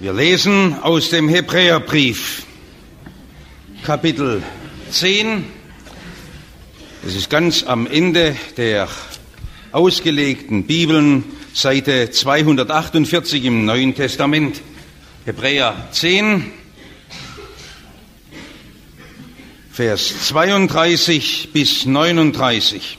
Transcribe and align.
Wir 0.00 0.12
lesen 0.12 0.78
aus 0.80 1.10
dem 1.10 1.28
Hebräerbrief, 1.28 2.44
Kapitel 3.82 4.44
10. 4.92 5.44
Das 7.02 7.16
ist 7.16 7.28
ganz 7.28 7.64
am 7.64 7.88
Ende 7.88 8.36
der 8.56 8.86
ausgelegten 9.72 10.68
Bibeln, 10.68 11.24
Seite 11.52 12.12
248 12.12 13.44
im 13.44 13.64
Neuen 13.64 13.96
Testament. 13.96 14.60
Hebräer 15.24 15.88
10, 15.90 16.44
Vers 19.72 20.28
32 20.28 21.48
bis 21.52 21.86
39. 21.86 22.98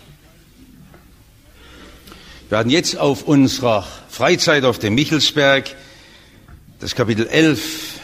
Wir 2.49 2.57
hatten 2.57 2.69
jetzt 2.69 2.97
auf 2.97 3.23
unserer 3.23 3.87
Freizeit 4.09 4.65
auf 4.65 4.79
dem 4.79 4.95
Michelsberg 4.95 5.73
das 6.79 6.95
Kapitel 6.95 7.27
11 7.27 7.99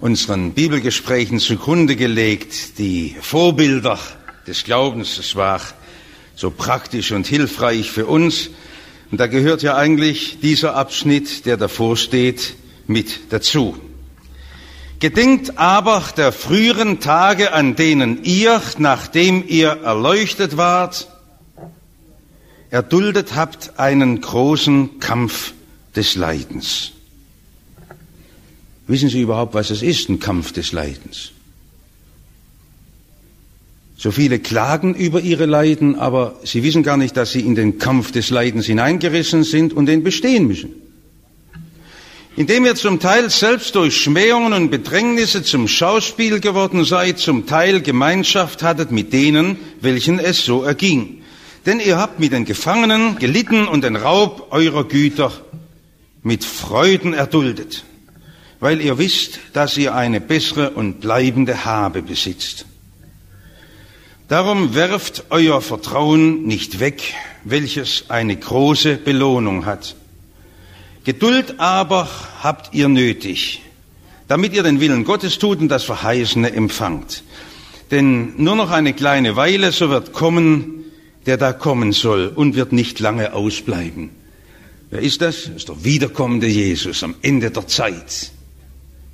unseren 0.00 0.52
Bibelgesprächen 0.52 1.38
zugrunde 1.38 1.96
gelegt, 1.96 2.78
die 2.78 3.16
Vorbilder 3.22 3.98
des 4.46 4.64
Glaubens. 4.64 5.16
Es 5.16 5.34
war 5.34 5.62
so 6.36 6.50
praktisch 6.50 7.10
und 7.12 7.26
hilfreich 7.26 7.90
für 7.90 8.04
uns. 8.04 8.50
Und 9.10 9.18
da 9.18 9.28
gehört 9.28 9.62
ja 9.62 9.76
eigentlich 9.76 10.40
dieser 10.40 10.76
Abschnitt, 10.76 11.46
der 11.46 11.56
davor 11.56 11.96
steht, 11.96 12.54
mit 12.86 13.32
dazu. 13.32 13.78
Gedenkt 14.98 15.58
aber 15.58 16.04
der 16.18 16.32
früheren 16.32 17.00
Tage, 17.00 17.54
an 17.54 17.76
denen 17.76 18.24
ihr, 18.24 18.60
nachdem 18.76 19.42
ihr 19.48 19.70
erleuchtet 19.70 20.58
wart, 20.58 21.08
erduldet 22.68 23.34
habt 23.34 23.78
einen 23.78 24.20
großen 24.20 25.00
Kampf 25.00 25.54
des 25.96 26.14
Leidens. 26.14 26.92
Wissen 28.90 29.08
Sie 29.08 29.20
überhaupt, 29.20 29.54
was 29.54 29.70
es 29.70 29.82
ist, 29.82 30.08
ein 30.08 30.18
Kampf 30.18 30.50
des 30.50 30.72
Leidens? 30.72 31.30
So 33.96 34.10
viele 34.10 34.40
klagen 34.40 34.94
über 34.94 35.20
ihre 35.20 35.46
Leiden, 35.46 35.94
aber 35.94 36.40
sie 36.42 36.64
wissen 36.64 36.82
gar 36.82 36.96
nicht, 36.96 37.16
dass 37.16 37.30
sie 37.30 37.42
in 37.42 37.54
den 37.54 37.78
Kampf 37.78 38.10
des 38.10 38.30
Leidens 38.30 38.66
hineingerissen 38.66 39.44
sind 39.44 39.72
und 39.72 39.86
den 39.86 40.02
bestehen 40.02 40.48
müssen. 40.48 40.70
Indem 42.34 42.64
ihr 42.64 42.74
zum 42.74 42.98
Teil 42.98 43.30
selbst 43.30 43.76
durch 43.76 43.96
Schmähungen 43.96 44.54
und 44.54 44.70
Bedrängnisse 44.70 45.44
zum 45.44 45.68
Schauspiel 45.68 46.40
geworden 46.40 46.84
seid, 46.84 47.20
zum 47.20 47.46
Teil 47.46 47.82
Gemeinschaft 47.82 48.64
hattet 48.64 48.90
mit 48.90 49.12
denen, 49.12 49.56
welchen 49.80 50.18
es 50.18 50.44
so 50.44 50.64
erging. 50.64 51.22
Denn 51.64 51.78
ihr 51.78 51.96
habt 51.96 52.18
mit 52.18 52.32
den 52.32 52.44
Gefangenen 52.44 53.20
gelitten 53.20 53.68
und 53.68 53.84
den 53.84 53.94
Raub 53.94 54.48
eurer 54.50 54.82
Güter 54.82 55.30
mit 56.24 56.44
Freuden 56.44 57.12
erduldet, 57.12 57.84
weil 58.60 58.80
ihr 58.80 58.98
wisst, 58.98 59.40
dass 59.54 59.76
ihr 59.76 59.94
eine 59.94 60.20
bessere 60.20 60.70
und 60.70 61.00
bleibende 61.00 61.64
Habe 61.64 62.02
besitzt. 62.02 62.66
Darum 64.28 64.74
werft 64.74 65.24
euer 65.30 65.60
Vertrauen 65.60 66.44
nicht 66.44 66.78
weg, 66.78 67.02
welches 67.42 68.04
eine 68.10 68.36
große 68.36 68.98
Belohnung 68.98 69.64
hat. 69.64 69.96
Geduld 71.04 71.58
aber 71.58 72.08
habt 72.42 72.72
ihr 72.74 72.88
nötig, 72.88 73.62
damit 74.28 74.52
ihr 74.52 74.62
den 74.62 74.78
Willen 74.78 75.04
Gottes 75.04 75.38
tut 75.38 75.58
und 75.58 75.68
das 75.68 75.82
Verheißene 75.82 76.52
empfangt. 76.52 77.24
Denn 77.90 78.34
nur 78.36 78.54
noch 78.54 78.70
eine 78.70 78.92
kleine 78.92 79.34
Weile, 79.34 79.72
so 79.72 79.90
wird 79.90 80.12
kommen, 80.12 80.84
der 81.26 81.36
da 81.36 81.52
kommen 81.52 81.92
soll 81.92 82.28
und 82.28 82.54
wird 82.54 82.72
nicht 82.72 83.00
lange 83.00 83.32
ausbleiben. 83.32 84.10
Wer 84.90 85.00
ist 85.00 85.22
das? 85.22 85.44
Das 85.44 85.56
ist 85.56 85.68
der 85.68 85.84
wiederkommende 85.84 86.46
Jesus 86.46 87.02
am 87.02 87.16
Ende 87.22 87.50
der 87.50 87.66
Zeit. 87.66 88.30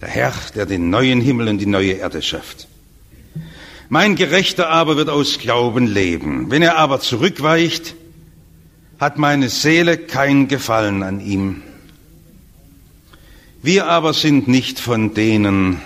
Der 0.01 0.09
Herr, 0.09 0.35
der 0.55 0.67
den 0.67 0.91
neuen 0.91 1.21
Himmel 1.21 1.49
und 1.49 1.59
die 1.59 1.67
neue 1.67 1.93
Erde 1.93 2.23
schafft. 2.23 2.69
Mein 3.89 4.17
Gerechter 4.17 4.69
aber 4.69 4.97
wird 4.97 5.09
aus 5.09 5.39
Glauben 5.39 5.87
leben. 5.87 6.51
Wenn 6.51 6.63
er 6.63 6.77
aber 6.77 7.01
zurückweicht, 7.01 7.95
hat 8.99 9.19
meine 9.19 9.49
Seele 9.49 9.97
kein 9.97 10.49
Gefallen 10.49 11.03
an 11.03 11.21
ihm. 11.21 11.63
Wir 13.63 13.87
aber 13.87 14.13
sind 14.13 14.49
nicht 14.49 14.81
von 14.81 15.15
denen, 15.15 15.81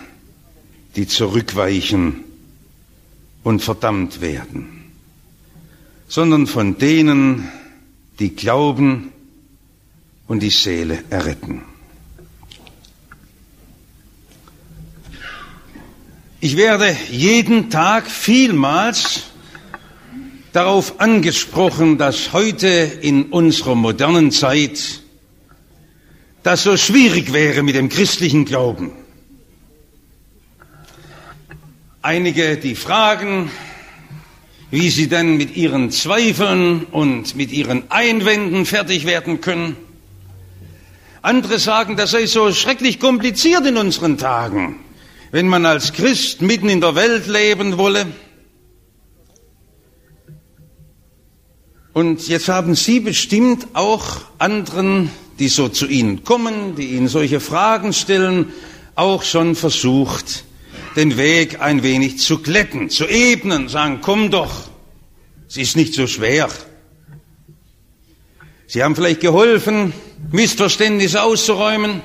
die 0.97 1.07
zurückweichen 1.07 2.25
und 3.43 3.63
verdammt 3.63 4.21
werden 4.21 4.81
sondern 6.11 6.49
von 6.49 6.77
denen, 6.77 7.49
die 8.19 8.35
glauben 8.35 9.13
und 10.27 10.43
die 10.43 10.51
Seele 10.51 11.05
erretten. 11.09 11.63
Ich 16.43 16.57
werde 16.57 16.97
jeden 17.11 17.69
Tag 17.69 18.11
vielmals 18.11 19.25
darauf 20.55 20.99
angesprochen, 20.99 21.99
dass 21.99 22.33
heute 22.33 22.67
in 22.67 23.25
unserer 23.25 23.75
modernen 23.75 24.31
Zeit 24.31 25.03
das 26.43 26.63
so 26.63 26.79
schwierig 26.79 27.35
wäre 27.35 27.63
mit 27.63 27.75
dem 27.75 27.91
christlichen 27.91 28.47
Glauben. 28.47 28.93
Einige, 32.01 32.57
die 32.57 32.75
fragen, 32.75 33.51
wie 34.71 34.89
sie 34.89 35.09
denn 35.09 35.37
mit 35.37 35.57
ihren 35.57 35.91
Zweifeln 35.91 36.85
und 36.85 37.37
mit 37.37 37.53
ihren 37.53 37.91
Einwänden 37.91 38.65
fertig 38.65 39.05
werden 39.05 39.43
können. 39.43 39.77
Andere 41.21 41.59
sagen, 41.59 41.97
das 41.97 42.13
sei 42.13 42.25
so 42.25 42.51
schrecklich 42.55 42.99
kompliziert 42.99 43.67
in 43.67 43.77
unseren 43.77 44.17
Tagen, 44.17 44.77
wenn 45.31 45.49
man 45.49 45.67
als 45.67 45.93
Christ 45.93 46.43
mitten 46.43 46.69
in 46.69 46.81
der 46.81 46.95
Welt 46.95 47.27
leben 47.27 47.79
wolle. 47.79 48.07
Und 51.93 52.29
jetzt 52.29 52.49
haben 52.49 52.75
Sie 52.75 53.01
bestimmt 53.01 53.67
auch 53.75 54.23
anderen, 54.39 55.11
die 55.39 55.49
so 55.49 55.69
zu 55.69 55.87
Ihnen 55.87 56.25
kommen, 56.25 56.77
die 56.77 56.91
Ihnen 56.91 57.09
solche 57.09 57.41
Fragen 57.41 57.93
stellen, 57.93 58.53
auch 58.95 59.23
schon 59.23 59.57
versucht, 59.57 60.45
den 60.97 61.17
Weg 61.17 61.61
ein 61.61 61.83
wenig 61.83 62.19
zu 62.19 62.39
glätten, 62.39 62.91
zu 62.91 63.07
ebnen, 63.07 63.69
sagen, 63.69 64.01
komm 64.03 64.31
doch, 64.31 64.69
es 65.49 65.57
ist 65.57 65.77
nicht 65.77 65.95
so 65.95 66.07
schwer. 66.07 66.49
Sie 68.67 68.85
haben 68.85 68.95
vielleicht 68.95 69.21
geholfen, 69.21 69.93
Missverständnisse 70.31 71.23
auszuräumen. 71.23 72.03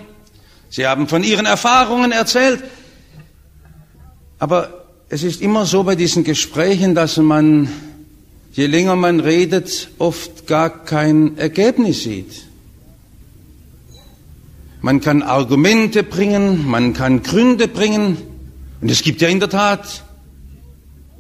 Sie 0.70 0.88
haben 0.88 1.08
von 1.08 1.24
Ihren 1.24 1.46
Erfahrungen 1.46 2.12
erzählt. 2.12 2.64
Aber 4.40 4.86
es 5.10 5.24
ist 5.24 5.42
immer 5.42 5.66
so 5.66 5.84
bei 5.84 5.96
diesen 5.96 6.24
Gesprächen, 6.24 6.96
dass 6.96 7.18
man, 7.18 7.70
je 8.54 8.66
länger 8.66 8.96
man 8.96 9.20
redet, 9.20 9.90
oft 9.98 10.48
gar 10.48 10.70
kein 10.70 11.38
Ergebnis 11.38 12.04
sieht. 12.04 12.46
Man 14.82 15.02
kann 15.02 15.24
Argumente 15.24 16.04
bringen, 16.04 16.68
man 16.68 16.94
kann 16.94 17.24
Gründe 17.24 17.68
bringen, 17.68 18.18
und 18.82 18.92
es 18.92 19.02
gibt 19.02 19.22
ja 19.22 19.30
in 19.30 19.40
der 19.40 19.50
Tat 19.50 20.04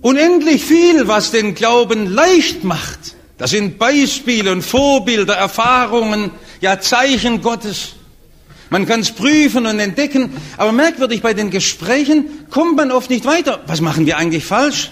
unendlich 0.01 0.63
viel, 0.63 1.07
was 1.07 1.31
den 1.31 1.55
Glauben 1.55 2.13
leicht 2.13 2.63
macht. 2.63 3.15
Das 3.39 3.49
sind 3.49 3.79
Beispiele 3.79 4.51
und 4.51 4.61
Vorbilder, 4.61 5.35
Erfahrungen, 5.35 6.31
ja 6.61 6.79
Zeichen 6.79 7.41
Gottes. 7.41 7.93
Man 8.69 8.85
kann 8.85 9.01
es 9.01 9.11
prüfen 9.11 9.65
und 9.65 9.79
entdecken, 9.79 10.31
aber 10.57 10.71
merkwürdig 10.71 11.21
bei 11.21 11.33
den 11.33 11.51
Gesprächen 11.51 12.25
kommt 12.49 12.75
man 12.75 12.91
oft 12.91 13.09
nicht 13.09 13.25
weiter. 13.25 13.61
Was 13.67 13.81
machen 13.81 14.05
wir 14.05 14.17
eigentlich 14.17 14.45
falsch? 14.45 14.91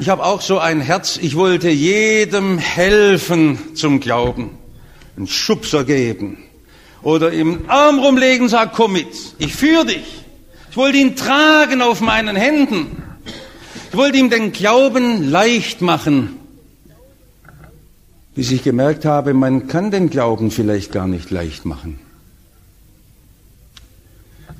Ich 0.00 0.08
habe 0.08 0.24
auch 0.24 0.40
so 0.40 0.58
ein 0.58 0.80
Herz, 0.80 1.18
ich 1.20 1.36
wollte 1.36 1.68
jedem 1.68 2.58
helfen 2.58 3.58
zum 3.74 4.00
Glauben, 4.00 4.58
einen 5.16 5.26
Schubser 5.26 5.84
geben 5.84 6.38
oder 7.02 7.32
im 7.32 7.68
Arm 7.68 7.98
rumlegen 7.98 8.48
sagen, 8.48 8.70
komm 8.74 8.94
mit, 8.94 9.08
ich 9.38 9.54
führe 9.54 9.86
dich. 9.86 10.24
Ich 10.70 10.76
wollte 10.76 10.98
ihn 10.98 11.16
tragen 11.16 11.82
auf 11.82 12.00
meinen 12.00 12.36
Händen. 12.36 13.02
Ich 13.90 13.96
wollte 13.96 14.18
ihm 14.18 14.30
den 14.30 14.52
Glauben 14.52 15.30
leicht 15.30 15.80
machen. 15.80 16.39
Bis 18.40 18.52
ich 18.52 18.64
gemerkt 18.64 19.04
habe, 19.04 19.34
man 19.34 19.66
kann 19.66 19.90
den 19.90 20.08
Glauben 20.08 20.50
vielleicht 20.50 20.92
gar 20.92 21.06
nicht 21.06 21.30
leicht 21.30 21.66
machen. 21.66 21.98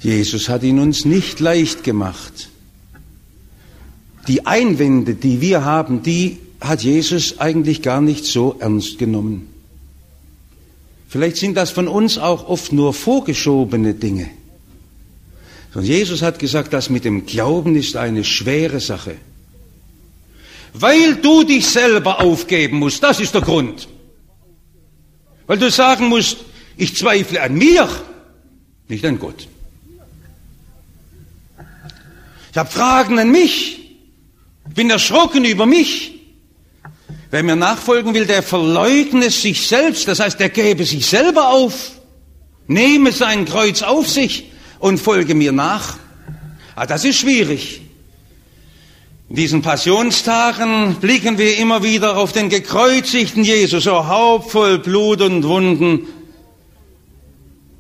Jesus 0.01 0.51
hat 0.51 0.63
ihn 0.65 0.79
uns 0.79 1.07
nicht 1.07 1.41
leicht 1.41 1.83
gemacht. 1.83 2.51
Die 4.29 4.45
Einwände, 4.45 5.15
die 5.15 5.41
wir 5.41 5.65
haben, 5.65 6.03
die 6.03 6.41
hat 6.61 6.83
Jesus 6.83 7.41
eigentlich 7.41 7.81
gar 7.81 8.03
nicht 8.03 8.27
so 8.27 8.55
ernst 8.59 8.99
genommen. 8.99 9.49
Vielleicht 11.09 11.39
sind 11.39 11.57
das 11.57 11.71
von 11.71 11.89
uns 11.89 12.19
auch 12.19 12.51
oft 12.51 12.75
nur 12.75 12.93
vorgeschobene 12.93 13.95
Dinge. 13.95 14.29
Und 15.73 15.85
Jesus 15.85 16.21
hat 16.21 16.39
gesagt, 16.39 16.75
das 16.75 16.91
mit 16.91 17.07
dem 17.07 17.25
Glauben 17.25 17.75
ist 17.77 17.97
eine 17.97 18.25
schwere 18.25 18.81
Sache. 18.81 19.17
Weil 20.73 21.17
du 21.17 21.45
dich 21.45 21.67
selber 21.67 22.21
aufgeben 22.21 22.79
musst, 22.79 23.03
das 23.03 23.21
ist 23.21 23.35
der 23.35 23.41
Grund. 23.41 23.89
Weil 25.47 25.59
du 25.59 25.71
sagen 25.71 26.07
musst, 26.09 26.39
ich 26.77 26.97
zweifle 26.97 27.43
an 27.43 27.55
mir, 27.55 27.89
nicht 28.89 29.05
an 29.05 29.19
Gott. 29.19 29.49
Ich 32.53 32.59
habe 32.59 32.71
Fragen 32.71 33.19
an 33.19 33.31
mich. 33.31 33.97
Ich 34.69 34.75
bin 34.75 34.91
erschrocken 34.91 35.45
über 35.45 35.67
mich. 35.67 36.21
Wer 37.31 37.43
mir 37.45 37.57
nachfolgen 37.57 38.13
will, 38.15 38.27
der 38.27 38.43
verleugne 38.43 39.31
sich 39.31 39.67
selbst. 39.67 40.09
Das 40.09 40.19
heißt, 40.21 40.41
der 40.41 40.49
gäbe 40.49 40.85
sich 40.85 41.07
selber 41.07 41.51
auf, 41.51 41.93
nehme 42.67 43.13
sein 43.13 43.45
Kreuz 43.45 43.83
auf 43.83 44.09
sich 44.09 44.51
und 44.81 44.99
folge 44.99 45.35
mir 45.35 45.53
nach. 45.53 45.99
Ah, 46.75 46.87
das 46.87 47.05
ist 47.05 47.19
schwierig. 47.19 47.83
In 49.31 49.37
diesen 49.37 49.63
Passionstagen 49.63 50.97
blicken 50.97 51.39
wir 51.39 51.57
immer 51.59 51.85
wieder 51.85 52.17
auf 52.17 52.33
den 52.33 52.49
gekreuzigten 52.49 53.45
Jesus, 53.45 53.85
so 53.85 54.09
Haupt 54.09 54.51
voll 54.51 54.81
Blut 54.81 55.21
und 55.21 55.45
Wunden, 55.45 56.09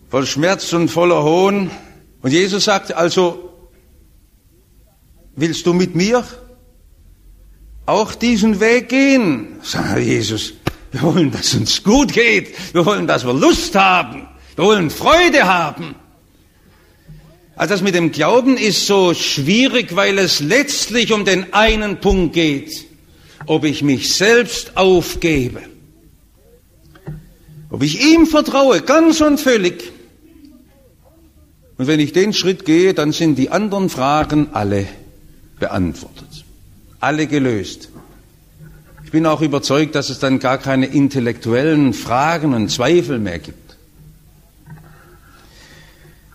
voll 0.09 0.27
Schmerz 0.27 0.73
und 0.73 0.89
voller 0.89 1.25
Hohn. 1.25 1.69
Und 2.23 2.31
Jesus 2.31 2.67
sagt 2.67 2.95
also, 2.95 3.51
willst 5.35 5.67
du 5.67 5.73
mit 5.73 5.97
mir 5.97 6.25
auch 7.85 8.15
diesen 8.15 8.61
Weg 8.61 8.89
gehen? 8.89 9.59
Sagt 9.61 9.99
Jesus, 9.99 10.53
wir 10.93 11.03
wollen, 11.03 11.33
dass 11.33 11.53
uns 11.55 11.83
gut 11.83 12.13
geht. 12.13 12.55
Wir 12.73 12.87
wollen, 12.87 13.09
dass 13.09 13.27
wir 13.27 13.35
Lust 13.35 13.75
haben. 13.75 14.29
Wir 14.55 14.67
wollen 14.67 14.89
Freude 14.89 15.43
haben. 15.49 15.97
Also 17.61 17.75
das 17.75 17.83
mit 17.83 17.95
dem 17.95 18.11
Glauben 18.11 18.57
ist 18.57 18.87
so 18.87 19.13
schwierig, 19.13 19.95
weil 19.95 20.19
es 20.19 20.41
letztlich 20.41 21.13
um 21.13 21.27
den 21.27 21.53
einen 21.53 22.01
Punkt 22.01 22.33
geht, 22.33 22.87
ob 23.45 23.65
ich 23.65 23.83
mich 23.83 24.15
selbst 24.15 24.79
aufgebe, 24.79 25.61
ob 27.69 27.83
ich 27.83 28.03
ihm 28.03 28.27
vertraue, 28.27 28.81
ganz 28.81 29.21
und 29.21 29.39
völlig. 29.39 29.93
Und 31.77 31.87
wenn 31.87 32.01
ich 32.01 32.15
den 32.15 32.33
Schritt 32.33 32.65
gehe, 32.65 32.95
dann 32.95 33.13
sind 33.13 33.37
die 33.37 33.51
anderen 33.51 33.91
Fragen 33.91 34.49
alle 34.55 34.87
beantwortet, 35.59 36.47
alle 36.99 37.27
gelöst. 37.27 37.91
Ich 39.05 39.11
bin 39.11 39.27
auch 39.27 39.43
überzeugt, 39.43 39.95
dass 39.97 40.09
es 40.09 40.19
dann 40.19 40.39
gar 40.39 40.57
keine 40.57 40.87
intellektuellen 40.87 41.93
Fragen 41.93 42.55
und 42.55 42.71
Zweifel 42.71 43.19
mehr 43.19 43.39
gibt. 43.39 43.70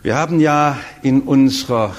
Wir 0.06 0.18
haben 0.18 0.40
ja 0.40 0.78
in 1.02 1.22
unserer 1.22 1.96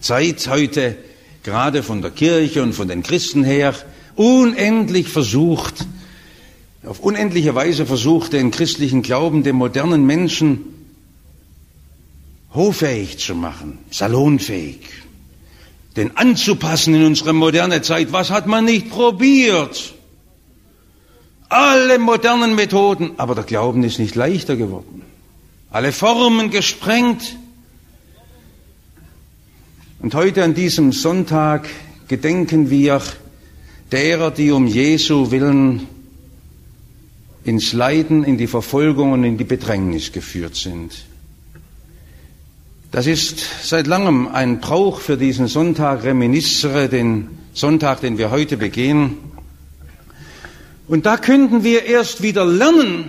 Zeit 0.00 0.48
heute, 0.48 0.96
gerade 1.42 1.82
von 1.82 2.00
der 2.00 2.10
Kirche 2.10 2.62
und 2.62 2.72
von 2.72 2.88
den 2.88 3.02
Christen 3.02 3.44
her, 3.44 3.74
unendlich 4.16 5.10
versucht, 5.10 5.86
auf 6.86 7.00
unendliche 7.00 7.54
Weise 7.54 7.84
versucht, 7.84 8.32
den 8.32 8.50
christlichen 8.50 9.02
Glauben 9.02 9.42
dem 9.42 9.56
modernen 9.56 10.06
Menschen 10.06 10.60
hoffähig 12.54 13.18
zu 13.18 13.34
machen, 13.34 13.76
salonfähig, 13.90 14.80
den 15.96 16.16
anzupassen 16.16 16.94
in 16.94 17.04
unsere 17.04 17.34
moderne 17.34 17.82
Zeit. 17.82 18.10
Was 18.10 18.30
hat 18.30 18.46
man 18.46 18.64
nicht 18.64 18.88
probiert? 18.88 19.92
Alle 21.50 21.98
modernen 21.98 22.54
Methoden, 22.54 23.10
aber 23.18 23.34
der 23.34 23.44
Glauben 23.44 23.84
ist 23.84 23.98
nicht 23.98 24.14
leichter 24.14 24.56
geworden 24.56 25.03
alle 25.74 25.90
Formen 25.90 26.50
gesprengt. 26.50 27.36
Und 29.98 30.14
heute 30.14 30.44
an 30.44 30.54
diesem 30.54 30.92
Sonntag 30.92 31.68
gedenken 32.06 32.70
wir 32.70 33.02
derer, 33.90 34.30
die 34.30 34.52
um 34.52 34.68
Jesu 34.68 35.32
willen 35.32 35.88
ins 37.42 37.72
Leiden, 37.72 38.22
in 38.22 38.38
die 38.38 38.46
Verfolgung 38.46 39.10
und 39.10 39.24
in 39.24 39.36
die 39.36 39.42
Bedrängnis 39.42 40.12
geführt 40.12 40.54
sind. 40.54 40.94
Das 42.92 43.08
ist 43.08 43.44
seit 43.64 43.88
langem 43.88 44.28
ein 44.28 44.60
Brauch 44.60 45.00
für 45.00 45.16
diesen 45.16 45.48
Sonntag, 45.48 46.04
Reminiscere, 46.04 46.88
den 46.88 47.30
Sonntag, 47.52 48.00
den 48.00 48.16
wir 48.16 48.30
heute 48.30 48.56
begehen. 48.56 49.16
Und 50.86 51.04
da 51.04 51.16
könnten 51.16 51.64
wir 51.64 51.84
erst 51.84 52.22
wieder 52.22 52.44
lernen, 52.44 53.06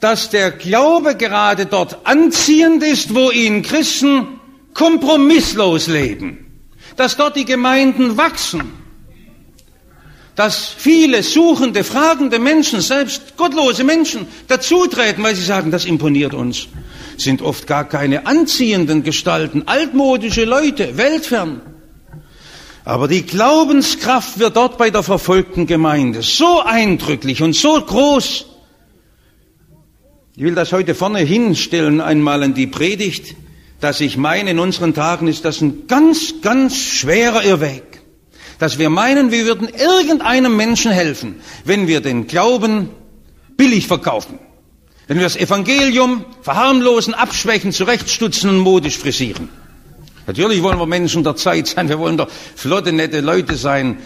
dass 0.00 0.30
der 0.30 0.50
Glaube 0.50 1.16
gerade 1.16 1.66
dort 1.66 2.06
anziehend 2.06 2.82
ist, 2.82 3.14
wo 3.14 3.30
ihn 3.30 3.62
Christen 3.62 4.40
kompromisslos 4.74 5.86
leben, 5.86 6.62
dass 6.96 7.16
dort 7.16 7.36
die 7.36 7.44
Gemeinden 7.44 8.16
wachsen, 8.16 8.72
dass 10.34 10.68
viele 10.68 11.22
suchende, 11.22 11.82
fragende 11.82 12.38
Menschen, 12.38 12.82
selbst 12.82 13.36
gottlose 13.38 13.84
Menschen, 13.84 14.28
dazutreten, 14.48 15.24
weil 15.24 15.34
sie 15.34 15.44
sagen, 15.44 15.70
das 15.70 15.86
imponiert 15.86 16.34
uns, 16.34 16.68
sind 17.16 17.40
oft 17.40 17.66
gar 17.66 17.84
keine 17.84 18.26
anziehenden 18.26 19.02
Gestalten, 19.02 19.62
altmodische 19.66 20.44
Leute, 20.44 20.98
weltfern. 20.98 21.62
Aber 22.84 23.08
die 23.08 23.22
Glaubenskraft 23.22 24.38
wird 24.38 24.56
dort 24.56 24.76
bei 24.78 24.90
der 24.90 25.02
verfolgten 25.02 25.66
Gemeinde 25.66 26.22
so 26.22 26.60
eindrücklich 26.60 27.42
und 27.42 27.54
so 27.54 27.80
groß, 27.80 28.46
ich 30.36 30.42
will 30.42 30.54
das 30.54 30.72
heute 30.72 30.94
vorne 30.94 31.20
hinstellen 31.20 32.02
einmal 32.02 32.42
in 32.42 32.52
die 32.52 32.66
Predigt, 32.66 33.34
dass 33.80 34.02
ich 34.02 34.18
meine, 34.18 34.50
in 34.50 34.58
unseren 34.58 34.92
Tagen 34.92 35.28
ist 35.28 35.46
das 35.46 35.62
ein 35.62 35.86
ganz, 35.86 36.42
ganz 36.42 36.76
schwerer 36.76 37.42
Irrweg. 37.42 38.02
Dass 38.58 38.78
wir 38.78 38.90
meinen, 38.90 39.30
wir 39.30 39.46
würden 39.46 39.68
irgendeinem 39.68 40.54
Menschen 40.54 40.90
helfen, 40.92 41.36
wenn 41.64 41.88
wir 41.88 42.02
den 42.02 42.26
Glauben 42.26 42.90
billig 43.56 43.86
verkaufen. 43.86 44.38
Wenn 45.06 45.16
wir 45.16 45.24
das 45.24 45.36
Evangelium 45.36 46.26
verharmlosen, 46.42 47.14
abschwächen, 47.14 47.72
zurechtstutzen 47.72 48.50
und 48.50 48.58
modisch 48.58 48.98
frisieren. 48.98 49.48
Natürlich 50.26 50.62
wollen 50.62 50.78
wir 50.78 50.86
Menschen 50.86 51.24
der 51.24 51.36
Zeit 51.36 51.68
sein, 51.68 51.88
wir 51.88 51.98
wollen 51.98 52.18
doch 52.18 52.28
flotte, 52.56 52.92
nette 52.92 53.20
Leute 53.20 53.56
sein, 53.56 53.98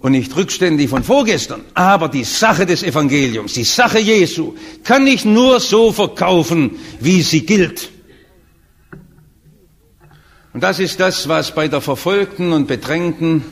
und 0.00 0.12
nicht 0.12 0.34
rückständig 0.36 0.90
von 0.90 1.02
vorgestern. 1.02 1.62
Aber 1.74 2.08
die 2.08 2.24
Sache 2.24 2.66
des 2.66 2.82
Evangeliums, 2.82 3.54
die 3.54 3.64
Sache 3.64 3.98
Jesu, 3.98 4.54
kann 4.84 5.06
ich 5.06 5.24
nur 5.24 5.60
so 5.60 5.92
verkaufen, 5.92 6.78
wie 7.00 7.22
sie 7.22 7.46
gilt. 7.46 7.90
Und 10.52 10.62
das 10.62 10.78
ist 10.78 11.00
das, 11.00 11.28
was 11.28 11.54
bei 11.54 11.68
der 11.68 11.80
verfolgten 11.80 12.52
und 12.52 12.66
bedrängten 12.66 13.44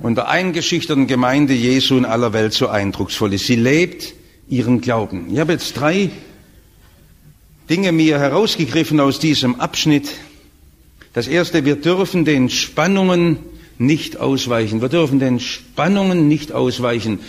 und 0.00 0.16
der 0.16 0.28
eingeschüchterten 0.28 1.06
Gemeinde 1.06 1.54
Jesu 1.54 1.96
in 1.96 2.04
aller 2.04 2.32
Welt 2.32 2.52
so 2.54 2.68
eindrucksvoll 2.68 3.34
ist. 3.34 3.46
Sie 3.46 3.56
lebt 3.56 4.14
ihren 4.48 4.80
Glauben. 4.80 5.32
Ich 5.32 5.38
habe 5.38 5.52
jetzt 5.52 5.74
drei 5.74 6.10
Dinge 7.68 7.92
mir 7.92 8.18
herausgegriffen 8.18 8.98
aus 8.98 9.18
diesem 9.18 9.60
Abschnitt, 9.60 10.08
das 11.12 11.28
erste, 11.28 11.64
wir 11.64 11.76
dürfen 11.76 12.24
den 12.24 12.50
Spannungen 12.50 13.38
nicht 13.78 14.18
ausweichen. 14.18 14.80
Wir 14.80 14.88
dürfen 14.88 15.18
den 15.18 15.40
Spannungen 15.40 16.28
nicht 16.28 16.52
ausweichen. 16.52 17.20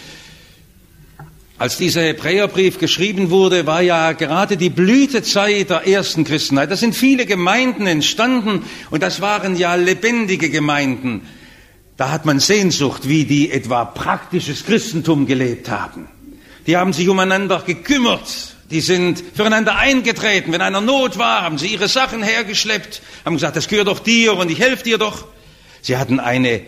Als 1.58 1.78
dieser 1.78 2.04
Hebräerbrief 2.04 2.80
geschrieben 2.80 3.32
wurde, 3.32 3.66
war 3.66 3.82
ja 3.82 4.14
gerade 4.14 4.56
die 4.56 4.70
Blütezeit 4.70 5.70
der 5.70 5.86
ersten 5.86 6.24
Christenheit. 6.24 6.72
Da 6.72 6.78
sind 6.78 6.96
viele 6.96 7.26
Gemeinden 7.26 7.86
entstanden 7.86 8.64
und 8.90 9.04
das 9.04 9.20
waren 9.20 9.58
ja 9.58 9.76
lebendige 9.76 10.50
Gemeinden. 10.50 11.22
Da 11.98 12.12
hat 12.12 12.26
man 12.26 12.40
Sehnsucht, 12.40 13.10
wie 13.10 13.26
die 13.26 13.52
etwa 13.52 13.84
praktisches 13.84 14.66
Christentum 14.66 15.26
gelebt 15.26 15.70
haben. 15.70 16.08
Die 16.66 16.78
haben 16.78 16.94
sich 16.94 17.10
umeinander 17.10 17.62
gekümmert, 17.66 18.56
die 18.72 18.82
sind 18.82 19.24
füreinander 19.36 19.76
eingetreten. 19.78 20.52
Wenn 20.52 20.62
einer 20.62 20.82
Not 20.82 21.18
war, 21.18 21.42
haben 21.42 21.58
sie 21.58 21.68
ihre 21.68 21.88
Sachen 21.88 22.22
hergeschleppt, 22.22 23.02
haben 23.26 23.36
gesagt, 23.36 23.56
das 23.56 23.68
gehört 23.68 23.88
doch 23.88 24.00
dir 24.00 24.36
und 24.36 24.52
ich 24.52 24.60
helfe 24.60 24.84
dir 24.84 24.98
doch. 24.98 25.26
Sie 25.82 25.98
hatten 25.98 26.20
eine 26.20 26.62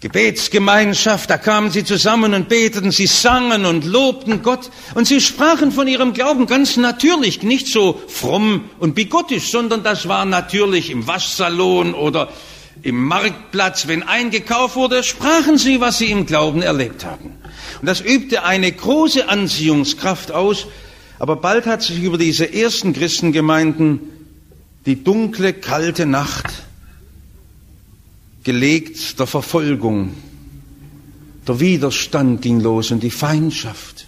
Gebetsgemeinschaft, 0.00 1.30
da 1.30 1.38
kamen 1.38 1.70
sie 1.70 1.84
zusammen 1.84 2.34
und 2.34 2.48
beteten, 2.48 2.90
sie 2.90 3.06
sangen 3.06 3.64
und 3.64 3.84
lobten 3.84 4.42
Gott 4.42 4.70
und 4.94 5.06
sie 5.06 5.20
sprachen 5.20 5.72
von 5.72 5.86
ihrem 5.88 6.12
Glauben 6.12 6.46
ganz 6.46 6.76
natürlich, 6.76 7.42
nicht 7.42 7.68
so 7.68 8.02
fromm 8.08 8.68
und 8.80 8.94
bigottisch, 8.94 9.50
sondern 9.50 9.82
das 9.82 10.08
war 10.08 10.24
natürlich 10.24 10.90
im 10.90 11.06
Waschsalon 11.06 11.94
oder 11.94 12.28
im 12.82 13.02
Marktplatz, 13.02 13.86
wenn 13.86 14.02
eingekauft 14.02 14.76
wurde, 14.76 15.02
sprachen 15.02 15.56
sie, 15.56 15.80
was 15.80 15.98
sie 15.98 16.10
im 16.10 16.26
Glauben 16.26 16.60
erlebt 16.60 17.04
haben. 17.04 17.38
Und 17.80 17.86
das 17.86 18.00
übte 18.00 18.42
eine 18.42 18.70
große 18.70 19.28
Anziehungskraft 19.28 20.32
aus 20.32 20.66
aber 21.24 21.36
bald 21.36 21.64
hat 21.64 21.80
sich 21.80 22.02
über 22.02 22.18
diese 22.18 22.52
ersten 22.52 22.92
Christengemeinden 22.92 23.98
die 24.84 25.02
dunkle, 25.02 25.54
kalte 25.54 26.04
Nacht 26.04 26.52
gelegt 28.42 29.18
der 29.18 29.26
Verfolgung. 29.26 30.12
Der 31.48 31.60
Widerstand 31.60 32.42
ging 32.42 32.60
los 32.60 32.90
und 32.90 33.02
die 33.02 33.10
Feindschaft. 33.10 34.06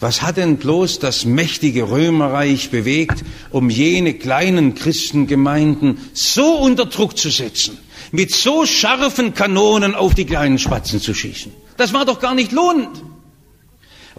Was 0.00 0.22
hat 0.22 0.38
denn 0.38 0.56
bloß 0.56 1.00
das 1.00 1.26
mächtige 1.26 1.90
Römerreich 1.90 2.70
bewegt, 2.70 3.22
um 3.50 3.68
jene 3.68 4.14
kleinen 4.14 4.74
Christengemeinden 4.74 5.98
so 6.14 6.54
unter 6.54 6.86
Druck 6.86 7.18
zu 7.18 7.28
setzen, 7.28 7.76
mit 8.10 8.34
so 8.34 8.64
scharfen 8.64 9.34
Kanonen 9.34 9.94
auf 9.94 10.14
die 10.14 10.24
kleinen 10.24 10.58
Spatzen 10.58 10.98
zu 10.98 11.12
schießen? 11.12 11.52
Das 11.76 11.92
war 11.92 12.06
doch 12.06 12.20
gar 12.20 12.34
nicht 12.34 12.52
lohnend. 12.52 13.02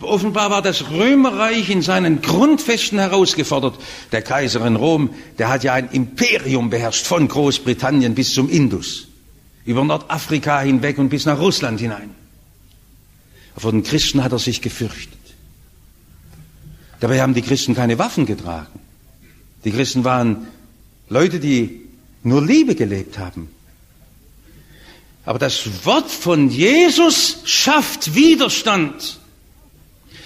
Offenbar 0.01 0.49
war 0.49 0.61
das 0.61 0.89
Römerreich 0.91 1.69
in 1.69 1.81
seinen 1.81 2.21
Grundfesten 2.21 2.99
herausgefordert. 2.99 3.79
Der 4.11 4.21
Kaiser 4.21 4.65
in 4.65 4.75
Rom, 4.75 5.11
der 5.37 5.49
hat 5.49 5.63
ja 5.63 5.73
ein 5.73 5.89
Imperium 5.89 6.69
beherrscht, 6.69 7.05
von 7.05 7.27
Großbritannien 7.27 8.13
bis 8.13 8.33
zum 8.33 8.49
Indus, 8.49 9.07
über 9.63 9.83
Nordafrika 9.83 10.59
hinweg 10.61 10.97
und 10.97 11.09
bis 11.09 11.25
nach 11.25 11.39
Russland 11.39 11.79
hinein. 11.79 12.09
Vor 13.55 13.71
den 13.71 13.83
Christen 13.83 14.21
hat 14.21 14.33
er 14.33 14.39
sich 14.39 14.61
gefürchtet. 14.61 15.13
Dabei 16.99 17.21
haben 17.21 17.33
die 17.33 17.41
Christen 17.41 17.73
keine 17.73 17.97
Waffen 17.97 18.25
getragen. 18.25 18.79
Die 19.63 19.71
Christen 19.71 20.03
waren 20.03 20.47
Leute, 21.07 21.39
die 21.39 21.81
nur 22.23 22.43
Liebe 22.45 22.75
gelebt 22.75 23.17
haben. 23.17 23.49
Aber 25.25 25.39
das 25.39 25.85
Wort 25.85 26.11
von 26.11 26.49
Jesus 26.49 27.37
schafft 27.45 28.13
Widerstand. 28.13 29.19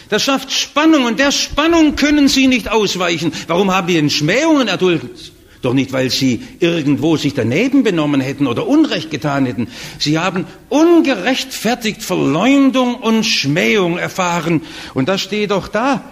Das 0.09 0.23
schafft 0.23 0.51
Spannung 0.51 1.05
und 1.05 1.19
der 1.19 1.31
Spannung 1.31 1.95
können 1.95 2.27
sie 2.27 2.47
nicht 2.47 2.69
ausweichen. 2.69 3.31
Warum 3.47 3.71
haben 3.71 3.87
die 3.87 3.93
denn 3.93 4.09
Schmähungen 4.09 4.67
erduldet? 4.67 5.31
Doch 5.61 5.73
nicht, 5.73 5.91
weil 5.91 6.09
sie 6.09 6.41
irgendwo 6.59 7.17
sich 7.17 7.33
daneben 7.33 7.83
benommen 7.83 8.21
hätten 8.21 8.47
oder 8.47 8.65
Unrecht 8.65 9.11
getan 9.11 9.45
hätten. 9.45 9.67
Sie 9.99 10.17
haben 10.17 10.45
ungerechtfertigt 10.69 12.01
Verleumdung 12.01 12.95
und 12.95 13.25
Schmähung 13.25 13.97
erfahren. 13.97 14.61
Und 14.93 15.09
das 15.09 15.21
steht 15.21 15.51
doch 15.51 15.67
da. 15.67 16.03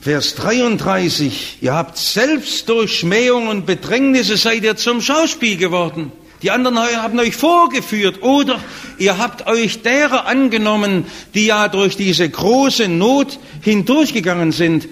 Vers 0.00 0.34
33. 0.34 1.58
Ihr 1.60 1.74
habt 1.74 1.98
selbst 1.98 2.68
durch 2.68 2.98
Schmähung 2.98 3.48
und 3.48 3.66
Bedrängnisse 3.66 4.36
seid 4.38 4.64
ihr 4.64 4.76
zum 4.76 5.00
Schauspiel 5.00 5.56
geworden. 5.56 6.10
Die 6.44 6.50
anderen 6.50 6.76
haben 6.76 7.18
euch 7.18 7.34
vorgeführt 7.34 8.22
oder 8.22 8.60
ihr 8.98 9.16
habt 9.16 9.46
euch 9.46 9.80
derer 9.80 10.26
angenommen, 10.26 11.06
die 11.32 11.46
ja 11.46 11.68
durch 11.68 11.96
diese 11.96 12.28
große 12.28 12.86
Not 12.86 13.38
hindurchgegangen 13.62 14.52
sind. 14.52 14.86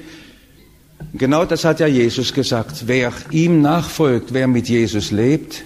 Genau 1.13 1.45
das 1.45 1.67
hat 1.67 1.81
ja 1.81 1.87
Jesus 1.87 2.33
gesagt. 2.33 2.85
Wer 2.87 3.13
ihm 3.33 3.61
nachfolgt, 3.61 4.33
wer 4.33 4.49
mit 4.49 4.67
Jesus 4.71 5.11
lebt, 5.11 5.63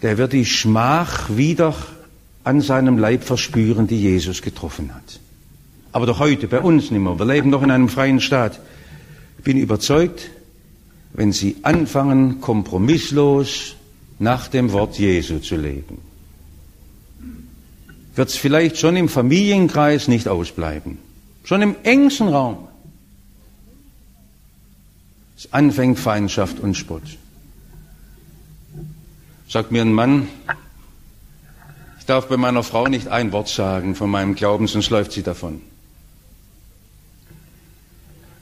der 0.00 0.16
wird 0.16 0.32
die 0.32 0.46
Schmach 0.46 1.28
wieder 1.28 1.74
an 2.44 2.60
seinem 2.60 2.98
Leib 2.98 3.24
verspüren, 3.24 3.88
die 3.88 4.00
Jesus 4.00 4.42
getroffen 4.42 4.94
hat. 4.94 5.18
Aber 5.90 6.06
doch 6.06 6.20
heute, 6.20 6.46
bei 6.46 6.60
uns 6.60 6.92
nicht 6.92 7.00
mehr. 7.00 7.18
Wir 7.18 7.26
leben 7.26 7.50
doch 7.50 7.64
in 7.64 7.72
einem 7.72 7.88
freien 7.88 8.20
Staat. 8.20 8.60
Ich 9.38 9.44
bin 9.44 9.56
überzeugt, 9.56 10.30
wenn 11.12 11.32
Sie 11.32 11.56
anfangen, 11.62 12.40
kompromisslos 12.40 13.74
nach 14.18 14.48
dem 14.48 14.72
Wort 14.72 14.98
Jesu 14.98 15.38
zu 15.38 15.56
leben, 15.56 15.98
wird 18.14 18.28
es 18.28 18.36
vielleicht 18.36 18.78
schon 18.78 18.96
im 18.96 19.08
Familienkreis 19.08 20.08
nicht 20.08 20.28
ausbleiben. 20.28 20.98
Schon 21.44 21.62
im 21.62 21.76
engsten 21.84 22.28
Raum. 22.28 22.68
Es 25.36 25.52
anfängt 25.52 25.98
Feindschaft 25.98 26.58
und 26.58 26.74
Spott. 26.74 27.16
Sagt 29.48 29.70
mir 29.70 29.82
ein 29.82 29.92
Mann, 29.92 30.28
ich 31.98 32.06
darf 32.06 32.28
bei 32.28 32.36
meiner 32.36 32.62
Frau 32.62 32.88
nicht 32.88 33.08
ein 33.08 33.32
Wort 33.32 33.48
sagen 33.48 33.94
von 33.94 34.10
meinem 34.10 34.34
Glauben, 34.34 34.66
sonst 34.66 34.90
läuft 34.90 35.12
sie 35.12 35.22
davon. 35.22 35.62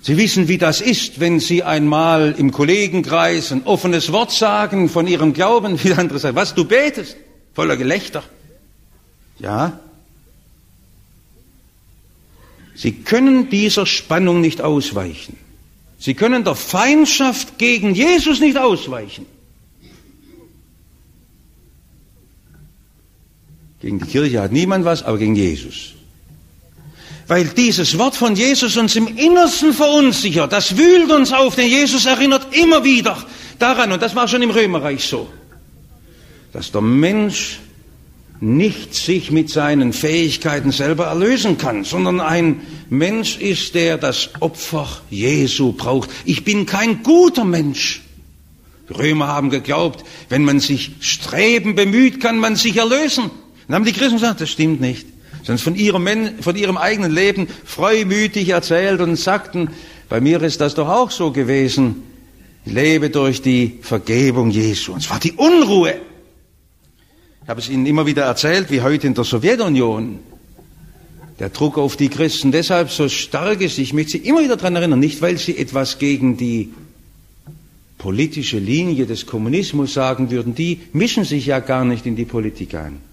Sie 0.06 0.16
wissen, 0.16 0.46
wie 0.46 0.56
das 0.56 0.80
ist, 0.80 1.18
wenn 1.18 1.40
Sie 1.40 1.64
einmal 1.64 2.36
im 2.38 2.52
Kollegenkreis 2.52 3.50
ein 3.50 3.64
offenes 3.64 4.12
Wort 4.12 4.30
sagen 4.30 4.88
von 4.88 5.08
Ihrem 5.08 5.32
Glauben, 5.32 5.82
wie 5.82 5.88
der 5.88 5.98
andere 5.98 6.20
sagt, 6.20 6.36
was 6.36 6.54
du 6.54 6.64
betest, 6.64 7.16
voller 7.54 7.76
Gelächter. 7.76 8.22
Ja. 9.40 9.80
Sie 12.76 12.92
können 12.92 13.50
dieser 13.50 13.84
Spannung 13.84 14.40
nicht 14.40 14.60
ausweichen. 14.60 15.36
Sie 15.98 16.14
können 16.14 16.44
der 16.44 16.54
Feindschaft 16.54 17.58
gegen 17.58 17.92
Jesus 17.92 18.38
nicht 18.38 18.58
ausweichen. 18.58 19.26
Gegen 23.80 23.98
die 23.98 24.06
Kirche 24.06 24.40
hat 24.40 24.52
niemand 24.52 24.84
was, 24.84 25.02
aber 25.02 25.18
gegen 25.18 25.34
Jesus 25.34 25.96
weil 27.28 27.46
dieses 27.46 27.98
Wort 27.98 28.14
von 28.14 28.36
Jesus 28.36 28.76
uns 28.76 28.94
im 28.96 29.08
Innersten 29.16 29.72
verunsichert. 29.72 30.52
Das 30.52 30.76
wühlt 30.76 31.10
uns 31.10 31.32
auf, 31.32 31.56
denn 31.56 31.68
Jesus 31.68 32.06
erinnert 32.06 32.54
immer 32.54 32.84
wieder 32.84 33.22
daran, 33.58 33.92
und 33.92 34.02
das 34.02 34.14
war 34.14 34.28
schon 34.28 34.42
im 34.42 34.50
Römerreich 34.50 35.04
so, 35.04 35.28
dass 36.52 36.70
der 36.70 36.82
Mensch 36.82 37.58
nicht 38.38 38.94
sich 38.94 39.30
mit 39.30 39.48
seinen 39.48 39.92
Fähigkeiten 39.92 40.70
selber 40.70 41.06
erlösen 41.06 41.56
kann, 41.56 41.84
sondern 41.84 42.20
ein 42.20 42.60
Mensch 42.90 43.38
ist, 43.38 43.74
der 43.74 43.96
das 43.96 44.30
Opfer 44.40 44.86
Jesu 45.10 45.72
braucht. 45.72 46.10
Ich 46.26 46.44
bin 46.44 46.66
kein 46.66 47.02
guter 47.02 47.44
Mensch. 47.44 48.02
Die 48.88 48.92
Römer 48.92 49.26
haben 49.28 49.50
geglaubt, 49.50 50.04
wenn 50.28 50.44
man 50.44 50.60
sich 50.60 50.92
streben 51.00 51.74
bemüht, 51.74 52.20
kann 52.20 52.38
man 52.38 52.56
sich 52.56 52.76
erlösen. 52.76 53.30
Dann 53.66 53.76
haben 53.76 53.84
die 53.84 53.92
Christen 53.92 54.16
gesagt, 54.16 54.42
das 54.42 54.50
stimmt 54.50 54.80
nicht 54.80 55.06
sondern 55.46 55.62
von 55.62 55.76
ihrem, 55.76 56.42
von 56.42 56.56
ihrem 56.56 56.76
eigenen 56.76 57.12
Leben 57.12 57.46
freumütig 57.64 58.48
erzählt 58.48 59.00
und 59.00 59.14
sagten, 59.14 59.70
bei 60.08 60.20
mir 60.20 60.42
ist 60.42 60.60
das 60.60 60.74
doch 60.74 60.88
auch 60.88 61.12
so 61.12 61.30
gewesen. 61.30 62.02
Ich 62.64 62.72
lebe 62.72 63.10
durch 63.10 63.42
die 63.42 63.78
Vergebung 63.80 64.50
Jesu. 64.50 64.92
Und 64.92 65.02
zwar 65.02 65.20
die 65.20 65.32
Unruhe. 65.32 65.94
Ich 67.44 67.48
habe 67.48 67.60
es 67.60 67.68
Ihnen 67.68 67.86
immer 67.86 68.06
wieder 68.06 68.24
erzählt, 68.24 68.72
wie 68.72 68.82
heute 68.82 69.06
in 69.06 69.14
der 69.14 69.22
Sowjetunion 69.22 70.18
der 71.38 71.50
Druck 71.50 71.78
auf 71.78 71.96
die 71.96 72.08
Christen 72.08 72.50
deshalb 72.50 72.90
so 72.90 73.08
stark 73.08 73.60
ist. 73.60 73.78
Ich 73.78 73.92
möchte 73.92 74.12
Sie 74.12 74.18
immer 74.18 74.42
wieder 74.42 74.56
daran 74.56 74.74
erinnern, 74.74 74.98
nicht 74.98 75.22
weil 75.22 75.38
Sie 75.38 75.56
etwas 75.56 76.00
gegen 76.00 76.36
die 76.36 76.72
politische 77.98 78.58
Linie 78.58 79.06
des 79.06 79.26
Kommunismus 79.26 79.94
sagen 79.94 80.32
würden, 80.32 80.56
die 80.56 80.80
mischen 80.92 81.24
sich 81.24 81.46
ja 81.46 81.60
gar 81.60 81.84
nicht 81.84 82.04
in 82.04 82.16
die 82.16 82.24
Politik 82.24 82.74
ein 82.74 83.05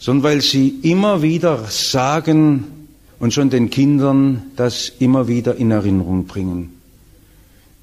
sondern 0.00 0.24
weil 0.24 0.40
sie 0.40 0.80
immer 0.82 1.22
wieder 1.22 1.66
sagen 1.68 2.88
und 3.20 3.32
schon 3.32 3.50
den 3.50 3.70
Kindern 3.70 4.50
das 4.56 4.90
immer 4.98 5.28
wieder 5.28 5.54
in 5.54 5.70
Erinnerung 5.70 6.26
bringen. 6.26 6.80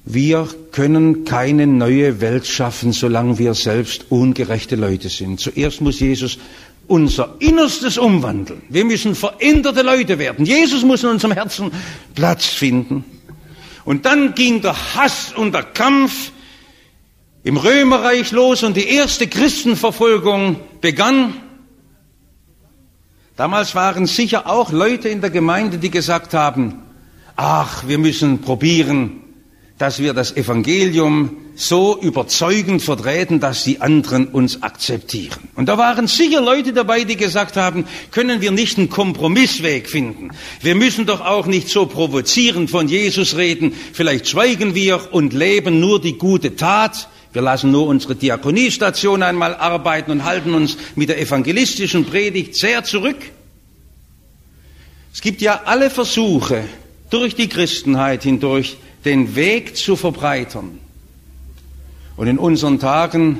Wir 0.04 0.48
können 0.72 1.24
keine 1.24 1.66
neue 1.66 2.20
Welt 2.20 2.46
schaffen, 2.46 2.92
solange 2.92 3.38
wir 3.38 3.54
selbst 3.54 4.06
ungerechte 4.10 4.74
Leute 4.74 5.08
sind. 5.08 5.38
Zuerst 5.38 5.80
muss 5.80 6.00
Jesus 6.00 6.38
unser 6.88 7.36
Innerstes 7.38 7.98
umwandeln. 7.98 8.62
Wir 8.68 8.84
müssen 8.84 9.14
veränderte 9.14 9.82
Leute 9.82 10.18
werden. 10.18 10.44
Jesus 10.44 10.82
muss 10.82 11.04
in 11.04 11.10
unserem 11.10 11.32
Herzen 11.32 11.70
Platz 12.14 12.46
finden. 12.46 13.04
Und 13.84 14.06
dann 14.06 14.34
ging 14.34 14.60
der 14.60 14.94
Hass 14.94 15.32
und 15.36 15.52
der 15.54 15.62
Kampf 15.62 16.32
im 17.44 17.58
Römerreich 17.58 18.32
los 18.32 18.62
und 18.62 18.76
die 18.76 18.88
erste 18.88 19.28
Christenverfolgung 19.28 20.56
begann. 20.80 21.34
Damals 23.38 23.76
waren 23.76 24.06
sicher 24.06 24.48
auch 24.48 24.72
Leute 24.72 25.08
in 25.08 25.20
der 25.20 25.30
Gemeinde, 25.30 25.78
die 25.78 25.92
gesagt 25.92 26.34
haben, 26.34 26.82
ach, 27.36 27.86
wir 27.86 27.96
müssen 27.96 28.40
probieren, 28.40 29.20
dass 29.78 30.00
wir 30.00 30.12
das 30.12 30.36
Evangelium 30.36 31.36
so 31.54 31.96
überzeugend 32.00 32.82
vertreten, 32.82 33.38
dass 33.38 33.62
die 33.62 33.80
anderen 33.80 34.26
uns 34.26 34.64
akzeptieren. 34.64 35.38
Und 35.54 35.68
da 35.68 35.78
waren 35.78 36.08
sicher 36.08 36.40
Leute 36.40 36.72
dabei, 36.72 37.04
die 37.04 37.14
gesagt 37.14 37.56
haben, 37.56 37.84
können 38.10 38.40
wir 38.40 38.50
nicht 38.50 38.76
einen 38.76 38.90
Kompromissweg 38.90 39.88
finden? 39.88 40.30
Wir 40.60 40.74
müssen 40.74 41.06
doch 41.06 41.20
auch 41.20 41.46
nicht 41.46 41.68
so 41.68 41.86
provozierend 41.86 42.72
von 42.72 42.88
Jesus 42.88 43.36
reden. 43.36 43.72
Vielleicht 43.92 44.26
schweigen 44.28 44.74
wir 44.74 45.14
und 45.14 45.32
leben 45.32 45.78
nur 45.78 46.00
die 46.00 46.18
gute 46.18 46.56
Tat. 46.56 47.08
Wir 47.38 47.44
lassen 47.44 47.70
nur 47.70 47.86
unsere 47.86 48.16
Diakoniestation 48.16 49.22
einmal 49.22 49.54
arbeiten 49.54 50.10
und 50.10 50.24
halten 50.24 50.54
uns 50.54 50.76
mit 50.96 51.08
der 51.08 51.20
evangelistischen 51.20 52.04
Predigt 52.04 52.56
sehr 52.56 52.82
zurück. 52.82 53.14
Es 55.14 55.20
gibt 55.20 55.40
ja 55.40 55.60
alle 55.64 55.88
Versuche, 55.88 56.64
durch 57.10 57.36
die 57.36 57.48
Christenheit 57.48 58.24
hindurch 58.24 58.76
den 59.04 59.36
Weg 59.36 59.76
zu 59.76 59.94
verbreitern. 59.94 60.80
Und 62.16 62.26
in 62.26 62.38
unseren 62.38 62.80
Tagen 62.80 63.38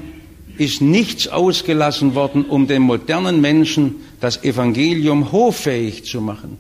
ist 0.58 0.80
nichts 0.80 1.26
ausgelassen 1.26 2.14
worden, 2.14 2.44
um 2.44 2.68
dem 2.68 2.82
modernen 2.82 3.40
Menschen 3.40 3.96
das 4.20 4.44
Evangelium 4.44 5.32
hoffähig 5.32 6.04
zu 6.04 6.20
machen. 6.20 6.56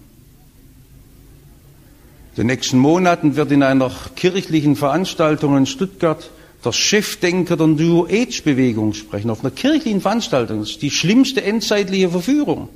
In 2.32 2.38
den 2.38 2.46
nächsten 2.48 2.78
Monaten 2.78 3.36
wird 3.36 3.52
in 3.52 3.62
einer 3.62 3.92
kirchlichen 4.16 4.74
Veranstaltung 4.74 5.56
in 5.56 5.66
Stuttgart 5.66 6.30
der 6.64 6.72
Chefdenker 6.72 7.56
der 7.56 7.66
New 7.68 8.06
Age 8.06 8.42
Bewegung 8.42 8.94
sprechen, 8.94 9.30
auf 9.30 9.40
einer 9.40 9.50
kirchlichen 9.50 10.00
Veranstaltung. 10.00 10.60
Das 10.60 10.70
ist 10.70 10.82
die 10.82 10.90
schlimmste 10.90 11.42
endzeitliche 11.42 12.10
Verführung. 12.10 12.68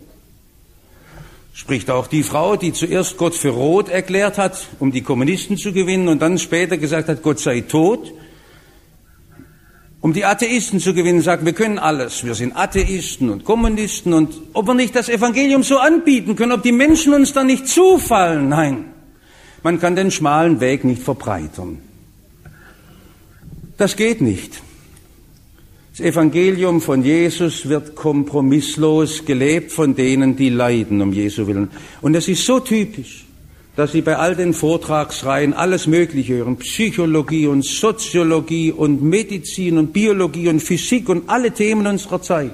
Spricht 1.55 1.91
auch 1.91 2.07
die 2.07 2.23
Frau, 2.23 2.57
die 2.57 2.73
zuerst 2.73 3.17
Gott 3.19 3.35
für 3.35 3.51
rot 3.51 3.89
erklärt 3.89 4.39
hat, 4.39 4.69
um 4.79 4.93
die 4.93 5.03
Kommunisten 5.03 5.57
zu 5.57 5.73
gewinnen 5.73 6.09
und 6.09 6.23
dann 6.23 6.39
später 6.39 6.79
gesagt 6.79 7.09
hat, 7.09 7.23
Gott 7.23 7.41
sei 7.41 7.61
tot. 7.63 8.13
um 10.03 10.13
die 10.13 10.25
Atheisten 10.25 10.81
zu 10.81 10.95
gewinnen, 10.95 11.23
sagen, 11.23 11.47
wir 11.47 11.53
können 11.53 11.79
alles. 11.79 12.25
Wir 12.25 12.35
sind 12.35 12.57
Atheisten 12.57 13.31
und 13.31 13.45
Kommunisten 13.45 14.13
und 14.13 14.35
ob 14.53 14.67
wir 14.67 14.75
nicht 14.75 14.97
das 14.97 15.09
Evangelium 15.09 15.63
so 15.63 15.79
anbieten 15.79 16.35
können, 16.35 16.51
ob 16.51 16.63
die 16.65 16.73
Menschen 16.73 17.15
uns 17.15 17.33
da 17.33 17.45
nicht 17.45 17.69
zufallen. 17.69 18.49
Nein, 18.49 18.87
man 19.63 19.79
kann 19.79 19.95
den 19.95 20.11
schmalen 20.11 20.61
Weg 20.61 20.83
nicht 20.83 21.03
verbreitern. 21.03 21.79
Das 23.77 23.97
geht 23.97 24.21
nicht. 24.21 24.61
Das 25.93 26.01
Evangelium 26.01 26.81
von 26.81 27.05
Jesus 27.05 27.69
wird 27.69 27.95
kompromisslos 27.95 29.25
gelebt 29.25 29.73
von 29.73 29.95
denen, 29.95 30.37
die 30.37 30.49
leiden 30.49 31.03
um 31.03 31.13
Jesu 31.13 31.47
Willen. 31.47 31.71
Und 32.01 32.15
es 32.15 32.29
ist 32.29 32.47
so 32.47 32.61
typisch 32.61 33.27
dass 33.75 33.93
Sie 33.93 34.03
bei 34.03 34.17
all 34.17 34.37
den 34.37 34.53
Vortragsreihen 34.53 35.55
alles 35.55 35.87
Mögliche 35.87 36.35
hören, 36.35 36.57
Psychologie 36.59 37.47
und 37.47 37.65
Soziologie 37.65 38.71
und 38.71 39.03
Medizin 39.03 39.79
und 39.79 39.93
Biologie 39.93 40.49
und 40.49 40.61
Physik 40.61 41.09
und 41.09 41.31
alle 41.31 41.53
Themen 41.53 41.87
unserer 41.87 42.21
Zeit 42.21 42.53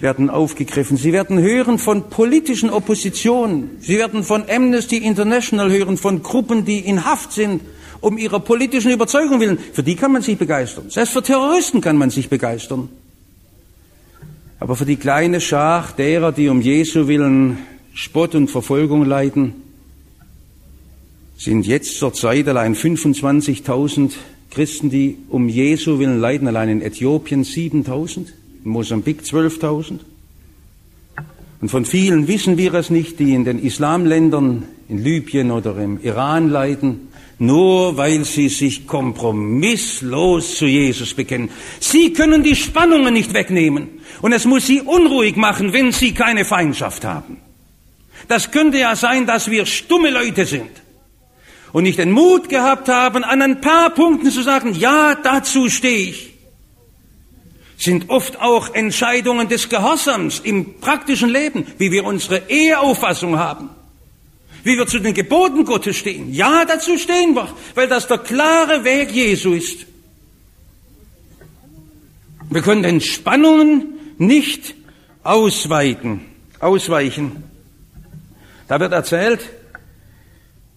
werden 0.00 0.30
aufgegriffen. 0.30 0.96
Sie 0.96 1.12
werden 1.12 1.38
hören 1.38 1.78
von 1.78 2.08
politischen 2.08 2.70
Oppositionen. 2.70 3.76
Sie 3.80 3.98
werden 3.98 4.24
von 4.24 4.44
Amnesty 4.48 4.96
International 4.96 5.70
hören, 5.70 5.96
von 5.96 6.22
Gruppen, 6.22 6.64
die 6.64 6.78
in 6.78 7.04
Haft 7.04 7.32
sind, 7.32 7.60
um 8.02 8.18
ihrer 8.18 8.40
politischen 8.40 8.90
Überzeugung 8.90 9.40
willen. 9.40 9.58
Für 9.58 9.82
die 9.82 9.96
kann 9.96 10.12
man 10.12 10.20
sich 10.22 10.36
begeistern. 10.36 10.90
Selbst 10.90 11.12
für 11.12 11.22
Terroristen 11.22 11.80
kann 11.80 11.96
man 11.96 12.10
sich 12.10 12.28
begeistern. 12.28 12.90
Aber 14.60 14.76
für 14.76 14.84
die 14.84 14.96
kleine 14.96 15.40
Schar 15.40 15.88
derer, 15.96 16.32
die 16.32 16.48
um 16.48 16.60
Jesu 16.60 17.08
willen 17.08 17.58
Spott 17.94 18.34
und 18.34 18.48
Verfolgung 18.48 19.04
leiden, 19.04 19.54
sind 21.36 21.66
jetzt 21.66 21.98
zur 21.98 22.12
Zeit 22.12 22.46
allein 22.48 22.74
25.000 22.74 24.12
Christen, 24.50 24.90
die 24.90 25.18
um 25.28 25.48
Jesu 25.48 25.98
willen 25.98 26.20
leiden, 26.20 26.46
allein 26.48 26.68
in 26.68 26.82
Äthiopien 26.82 27.44
7.000, 27.44 28.26
in 28.64 28.70
Mosambik 28.70 29.22
12.000. 29.22 30.00
Und 31.60 31.68
von 31.68 31.84
vielen 31.84 32.26
wissen 32.26 32.58
wir 32.58 32.74
es 32.74 32.90
nicht, 32.90 33.20
die 33.20 33.34
in 33.34 33.44
den 33.44 33.60
Islamländern, 33.60 34.64
in 34.88 34.98
Libyen 34.98 35.52
oder 35.52 35.76
im 35.78 36.00
Iran 36.02 36.48
leiden, 36.48 37.11
nur 37.38 37.96
weil 37.96 38.24
sie 38.24 38.48
sich 38.48 38.86
kompromisslos 38.86 40.56
zu 40.56 40.66
Jesus 40.66 41.14
bekennen. 41.14 41.50
Sie 41.80 42.12
können 42.12 42.42
die 42.42 42.56
Spannungen 42.56 43.14
nicht 43.14 43.34
wegnehmen 43.34 44.00
und 44.20 44.32
es 44.32 44.44
muss 44.44 44.66
sie 44.66 44.80
unruhig 44.80 45.36
machen, 45.36 45.72
wenn 45.72 45.92
sie 45.92 46.12
keine 46.12 46.44
Feindschaft 46.44 47.04
haben. 47.04 47.38
Das 48.28 48.50
könnte 48.50 48.78
ja 48.78 48.94
sein, 48.96 49.26
dass 49.26 49.50
wir 49.50 49.66
stumme 49.66 50.10
Leute 50.10 50.46
sind 50.46 50.70
und 51.72 51.84
nicht 51.84 51.98
den 51.98 52.12
Mut 52.12 52.48
gehabt 52.48 52.88
haben, 52.88 53.24
an 53.24 53.42
ein 53.42 53.60
paar 53.60 53.90
Punkten 53.90 54.30
zu 54.30 54.42
sagen, 54.42 54.74
ja, 54.74 55.14
dazu 55.14 55.68
stehe 55.68 56.10
ich, 56.10 56.32
sind 57.76 58.10
oft 58.10 58.40
auch 58.40 58.74
Entscheidungen 58.74 59.48
des 59.48 59.68
Gehorsams 59.68 60.40
im 60.40 60.80
praktischen 60.80 61.30
Leben, 61.30 61.66
wie 61.78 61.90
wir 61.90 62.04
unsere 62.04 62.42
Eheauffassung 62.48 63.38
haben, 63.38 63.70
wie 64.64 64.76
wir 64.76 64.86
zu 64.86 64.98
den 64.98 65.14
Geboten 65.14 65.64
Gottes 65.64 65.96
stehen. 65.96 66.32
Ja, 66.32 66.64
dazu 66.64 66.98
stehen 66.98 67.34
wir, 67.34 67.48
weil 67.74 67.88
das 67.88 68.06
der 68.06 68.18
klare 68.18 68.84
Weg 68.84 69.10
Jesu 69.10 69.52
ist. 69.52 69.86
Wir 72.50 72.62
können 72.62 72.82
den 72.82 73.00
Spannungen 73.00 73.94
nicht 74.18 74.74
ausweiten, 75.22 76.20
ausweichen. 76.58 77.44
Da 78.68 78.78
wird 78.78 78.92
erzählt, 78.92 79.40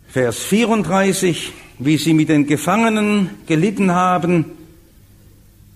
Vers 0.07 0.39
34, 0.39 1.51
wie 1.79 1.97
sie 1.97 2.13
mit 2.13 2.29
den 2.29 2.47
Gefangenen 2.47 3.31
gelitten 3.47 3.91
haben 3.91 4.45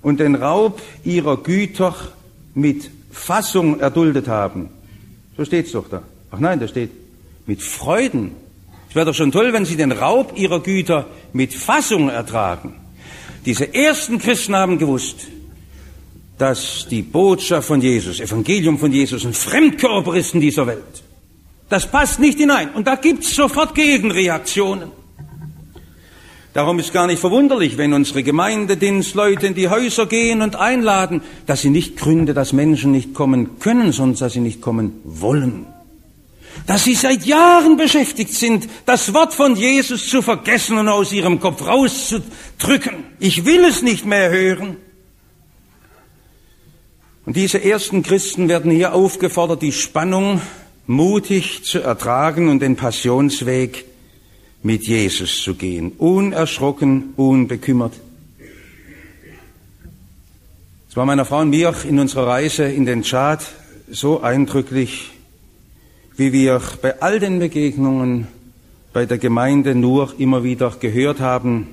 und 0.01 0.19
den 0.21 0.35
Raub 0.35 0.81
ihrer 1.03 1.37
Güter 1.37 1.93
mit 2.53 2.89
Fassung 3.11 3.79
erduldet 3.81 4.27
haben. 4.29 4.69
So 5.35 5.43
steht's 5.43 5.73
doch 5.73 5.89
da. 5.89 6.03
Ach 6.31 6.39
nein, 6.39 6.59
da 6.59 6.67
steht 6.67 6.91
mit 7.45 7.61
Freuden. 7.61 8.31
Es 8.89 8.95
wäre 8.95 9.05
doch 9.05 9.13
schon 9.13 9.31
toll, 9.31 9.53
wenn 9.53 9.65
sie 9.65 9.75
den 9.75 9.91
Raub 9.91 10.33
ihrer 10.35 10.61
Güter 10.61 11.07
mit 11.33 11.53
Fassung 11.53 12.09
ertragen. 12.09 12.75
Diese 13.45 13.73
ersten 13.73 14.19
Christen 14.19 14.55
haben 14.55 14.77
gewusst, 14.77 15.27
dass 16.37 16.87
die 16.89 17.01
Botschaft 17.01 17.67
von 17.67 17.81
Jesus, 17.81 18.19
Evangelium 18.19 18.79
von 18.79 18.91
Jesus, 18.91 19.25
ein 19.25 19.33
Fremdkörper 19.33 20.15
ist 20.15 20.33
in 20.33 20.41
dieser 20.41 20.65
Welt. 20.65 21.03
Das 21.67 21.89
passt 21.89 22.19
nicht 22.19 22.39
hinein. 22.39 22.71
Und 22.73 22.87
da 22.87 22.95
gibt's 22.95 23.35
sofort 23.35 23.75
Gegenreaktionen. 23.75 24.91
Darum 26.53 26.79
ist 26.79 26.91
gar 26.91 27.05
nicht 27.05 27.19
verwunderlich, 27.19 27.77
wenn 27.77 27.93
unsere 27.93 28.23
Gemeindedienstleute 28.23 29.45
in 29.45 29.53
die 29.53 29.69
Häuser 29.69 30.07
gehen 30.07 30.41
und 30.41 30.55
einladen, 30.55 31.21
dass 31.45 31.61
sie 31.61 31.69
nicht 31.69 31.95
gründe, 31.95 32.33
dass 32.33 32.53
Menschen 32.53 32.91
nicht 32.91 33.13
kommen 33.13 33.59
können, 33.59 33.91
sondern 33.91 34.17
dass 34.17 34.33
sie 34.33 34.39
nicht 34.39 34.59
kommen 34.59 34.93
wollen. 35.03 35.67
Dass 36.69 36.83
sie 36.83 36.93
seit 36.93 37.25
Jahren 37.25 37.77
beschäftigt 37.77 38.31
sind, 38.31 38.69
das 38.85 39.11
Wort 39.15 39.33
von 39.33 39.55
Jesus 39.55 40.07
zu 40.07 40.21
vergessen 40.21 40.77
und 40.77 40.87
aus 40.87 41.11
ihrem 41.11 41.39
Kopf 41.39 41.65
rauszudrücken. 41.65 43.05
Ich 43.19 43.43
will 43.43 43.65
es 43.65 43.81
nicht 43.81 44.05
mehr 44.05 44.29
hören. 44.29 44.77
Und 47.25 47.35
diese 47.35 47.63
ersten 47.63 48.03
Christen 48.03 48.49
werden 48.49 48.69
hier 48.69 48.93
aufgefordert, 48.93 49.63
die 49.63 49.71
Spannung 49.71 50.43
mutig 50.85 51.63
zu 51.63 51.79
ertragen 51.79 52.49
und 52.49 52.59
den 52.59 52.75
Passionsweg 52.75 53.85
mit 54.61 54.85
Jesus 54.85 55.41
zu 55.41 55.55
gehen, 55.55 55.93
unerschrocken, 55.97 57.15
unbekümmert. 57.15 57.93
Es 60.87 60.95
war 60.95 61.07
meiner 61.07 61.25
Frau 61.25 61.39
und 61.39 61.49
mir 61.49 61.73
in 61.87 61.97
unserer 61.97 62.27
Reise 62.27 62.65
in 62.65 62.85
den 62.85 63.01
Tschad 63.01 63.43
so 63.89 64.21
eindrücklich, 64.21 65.09
wie 66.19 66.33
wir 66.33 66.61
bei 66.81 67.01
all 67.01 67.19
den 67.19 67.39
Begegnungen 67.39 68.27
bei 68.91 69.05
der 69.05 69.17
Gemeinde 69.17 69.73
nur 69.73 70.13
immer 70.17 70.43
wieder 70.43 70.73
gehört 70.77 71.21
haben, 71.21 71.67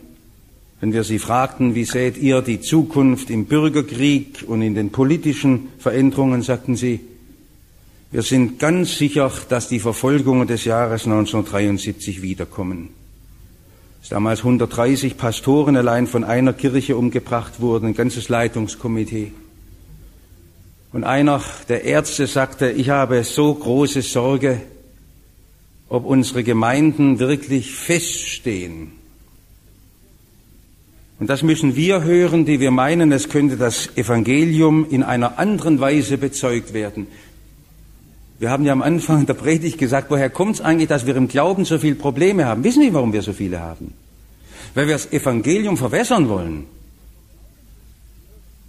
wenn 0.80 0.92
wir 0.92 1.02
sie 1.02 1.18
fragten, 1.18 1.74
wie 1.74 1.85
seht 1.85 2.16
ihr 2.16 2.42
die 2.42 2.61
Zukunft 2.61 3.28
im 3.30 3.46
Bürgerkrieg 3.46 4.44
und 4.46 4.62
in 4.62 4.76
den 4.76 4.90
politischen 4.90 5.68
Veränderungen, 5.78 6.42
sagten 6.42 6.76
sie, 6.76 7.00
wir 8.12 8.22
sind 8.22 8.61
ganz 8.61 8.96
sicher, 8.96 9.32
dass 9.48 9.68
die 9.68 9.80
Verfolgungen 9.80 10.46
des 10.46 10.64
Jahres 10.64 11.06
1973 11.06 12.22
wiederkommen. 12.22 12.90
Dass 14.00 14.11
damals 14.11 14.40
130 14.40 15.16
Pastoren 15.16 15.76
allein 15.76 16.06
von 16.06 16.22
einer 16.22 16.52
Kirche 16.52 16.96
umgebracht 16.96 17.61
wurden, 17.61 17.87
ein 17.87 17.94
ganzes 17.94 18.28
Leitungskomitee. 18.28 19.32
Und 20.96 21.04
einer 21.04 21.42
der 21.68 21.85
Ärzte 21.85 22.26
sagte, 22.26 22.70
ich 22.70 22.88
habe 22.88 23.22
so 23.22 23.52
große 23.52 24.00
Sorge, 24.00 24.62
ob 25.90 26.06
unsere 26.06 26.42
Gemeinden 26.42 27.18
wirklich 27.18 27.74
feststehen. 27.74 28.92
Und 31.20 31.28
das 31.28 31.42
müssen 31.42 31.76
wir 31.76 32.02
hören, 32.02 32.46
die 32.46 32.61
wir 32.61 32.70
meinen, 32.70 33.12
es 33.12 33.28
könnte 33.28 33.59
das 33.59 33.94
Evangelium 33.98 34.87
in 34.88 35.02
einer 35.02 35.38
anderen 35.38 35.80
Weise 35.80 36.16
bezeugt 36.16 36.72
werden. 36.72 37.09
Wir 38.38 38.48
haben 38.48 38.64
ja 38.64 38.72
am 38.72 38.80
Anfang 38.80 39.26
der 39.26 39.35
Predigt 39.35 39.76
gesagt, 39.76 40.11
woher 40.11 40.30
kommt 40.30 40.54
es 40.54 40.61
eigentlich, 40.62 40.88
dass 40.88 41.04
wir 41.04 41.14
im 41.14 41.28
Glauben 41.28 41.66
so 41.66 41.76
viele 41.76 41.96
Probleme 41.96 42.46
haben? 42.46 42.64
Wissen 42.64 42.80
Sie, 42.80 42.94
warum 42.94 43.12
wir 43.12 43.20
so 43.20 43.35
viele 43.35 43.61
haben? 43.61 43.92
Weil 44.72 44.87
wir 44.87 44.94
das 44.94 45.12
Evangelium 45.12 45.76
verwässern 45.76 46.30
wollen. 46.30 46.64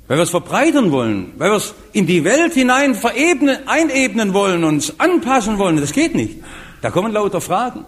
Weil 0.08 0.17
wir 0.17 0.24
es 0.24 0.30
verbreitern 0.30 0.91
wollen. 0.91 1.34
Weil 1.38 1.52
wir 1.52 1.58
es 1.58 1.74
in 1.93 2.08
die 2.08 2.24
Welt 2.24 2.54
hinein 2.54 2.96
verebnen, 2.96 3.67
einebnen 3.67 4.34
wollen, 4.34 4.63
uns 4.63 5.00
anpassen 5.00 5.58
wollen. 5.58 5.78
Das 5.78 5.91
geht 5.91 6.15
nicht. 6.15 6.38
Da 6.82 6.91
kommen 6.91 7.12
lauter 7.12 7.41
Fragen. 7.41 7.86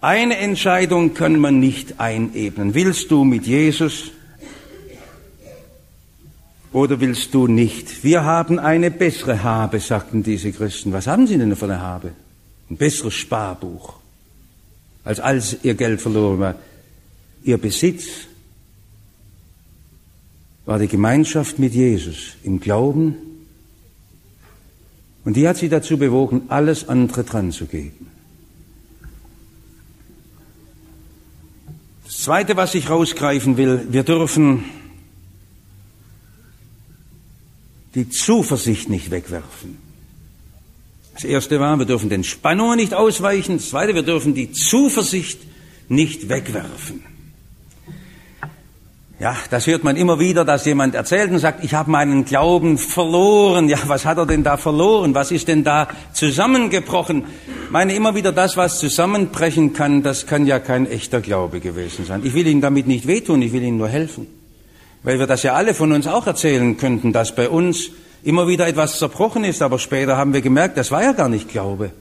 Eine 0.00 0.38
Entscheidung 0.38 1.14
kann 1.14 1.38
man 1.38 1.60
nicht 1.60 2.00
einebnen. 2.00 2.74
Willst 2.74 3.10
du 3.10 3.22
mit 3.24 3.46
Jesus 3.46 4.10
oder 6.72 7.00
willst 7.00 7.32
du 7.34 7.46
nicht? 7.46 8.02
Wir 8.02 8.24
haben 8.24 8.58
eine 8.58 8.90
bessere 8.90 9.44
Habe, 9.44 9.78
sagten 9.78 10.22
diese 10.22 10.50
Christen. 10.50 10.92
Was 10.92 11.06
haben 11.06 11.26
sie 11.26 11.38
denn 11.38 11.54
für 11.54 11.66
eine 11.66 11.80
Habe? 11.80 12.12
Ein 12.68 12.76
besseres 12.78 13.14
Sparbuch, 13.14 13.94
als 15.04 15.20
alles 15.20 15.58
ihr 15.62 15.74
Geld 15.74 16.00
verloren 16.00 16.40
war. 16.40 16.54
Ihr 17.44 17.58
Besitz 17.58 18.26
war 20.64 20.78
die 20.78 20.88
Gemeinschaft 20.88 21.58
mit 21.58 21.74
Jesus 21.74 22.36
im 22.44 22.60
Glauben. 22.60 23.16
Und 25.24 25.36
die 25.36 25.46
hat 25.46 25.56
sie 25.56 25.68
dazu 25.68 25.98
bewogen, 25.98 26.42
alles 26.48 26.88
andere 26.88 27.24
dran 27.24 27.52
zu 27.52 27.66
geben. 27.66 28.08
Das 32.04 32.18
Zweite, 32.18 32.56
was 32.56 32.74
ich 32.74 32.90
rausgreifen 32.90 33.56
will, 33.56 33.86
wir 33.90 34.02
dürfen 34.02 34.64
die 37.94 38.08
Zuversicht 38.08 38.88
nicht 38.88 39.10
wegwerfen. 39.10 39.78
Das 41.14 41.24
erste 41.24 41.60
war, 41.60 41.76
wir 41.78 41.86
dürfen 41.86 42.08
den 42.08 42.24
Spannungen 42.24 42.76
nicht 42.76 42.94
ausweichen. 42.94 43.58
Das 43.58 43.68
zweite, 43.68 43.94
wir 43.94 44.02
dürfen 44.02 44.34
die 44.34 44.52
Zuversicht 44.52 45.40
nicht 45.88 46.28
wegwerfen. 46.28 47.04
Ja, 49.22 49.36
das 49.50 49.68
hört 49.68 49.84
man 49.84 49.94
immer 49.94 50.18
wieder, 50.18 50.44
dass 50.44 50.64
jemand 50.64 50.96
erzählt 50.96 51.30
und 51.30 51.38
sagt, 51.38 51.62
ich 51.62 51.74
habe 51.74 51.88
meinen 51.92 52.24
Glauben 52.24 52.76
verloren. 52.76 53.68
Ja, 53.68 53.78
was 53.86 54.04
hat 54.04 54.18
er 54.18 54.26
denn 54.26 54.42
da 54.42 54.56
verloren? 54.56 55.14
Was 55.14 55.30
ist 55.30 55.46
denn 55.46 55.62
da 55.62 55.86
zusammengebrochen? 56.12 57.22
Ich 57.66 57.70
meine 57.70 57.94
immer 57.94 58.16
wieder, 58.16 58.32
das, 58.32 58.56
was 58.56 58.80
zusammenbrechen 58.80 59.74
kann, 59.74 60.02
das 60.02 60.26
kann 60.26 60.44
ja 60.44 60.58
kein 60.58 60.90
echter 60.90 61.20
Glaube 61.20 61.60
gewesen 61.60 62.04
sein. 62.04 62.22
Ich 62.24 62.34
will 62.34 62.48
Ihnen 62.48 62.60
damit 62.60 62.88
nicht 62.88 63.06
wehtun, 63.06 63.42
ich 63.42 63.52
will 63.52 63.62
Ihnen 63.62 63.76
nur 63.76 63.86
helfen. 63.86 64.26
Weil 65.04 65.20
wir 65.20 65.28
das 65.28 65.44
ja 65.44 65.52
alle 65.52 65.74
von 65.74 65.92
uns 65.92 66.08
auch 66.08 66.26
erzählen 66.26 66.76
könnten, 66.76 67.12
dass 67.12 67.32
bei 67.32 67.48
uns 67.48 67.90
immer 68.24 68.48
wieder 68.48 68.66
etwas 68.66 68.98
zerbrochen 68.98 69.44
ist, 69.44 69.62
aber 69.62 69.78
später 69.78 70.16
haben 70.16 70.32
wir 70.32 70.40
gemerkt, 70.40 70.76
das 70.76 70.90
war 70.90 71.04
ja 71.04 71.12
gar 71.12 71.28
nicht 71.28 71.48
Glaube. 71.48 71.92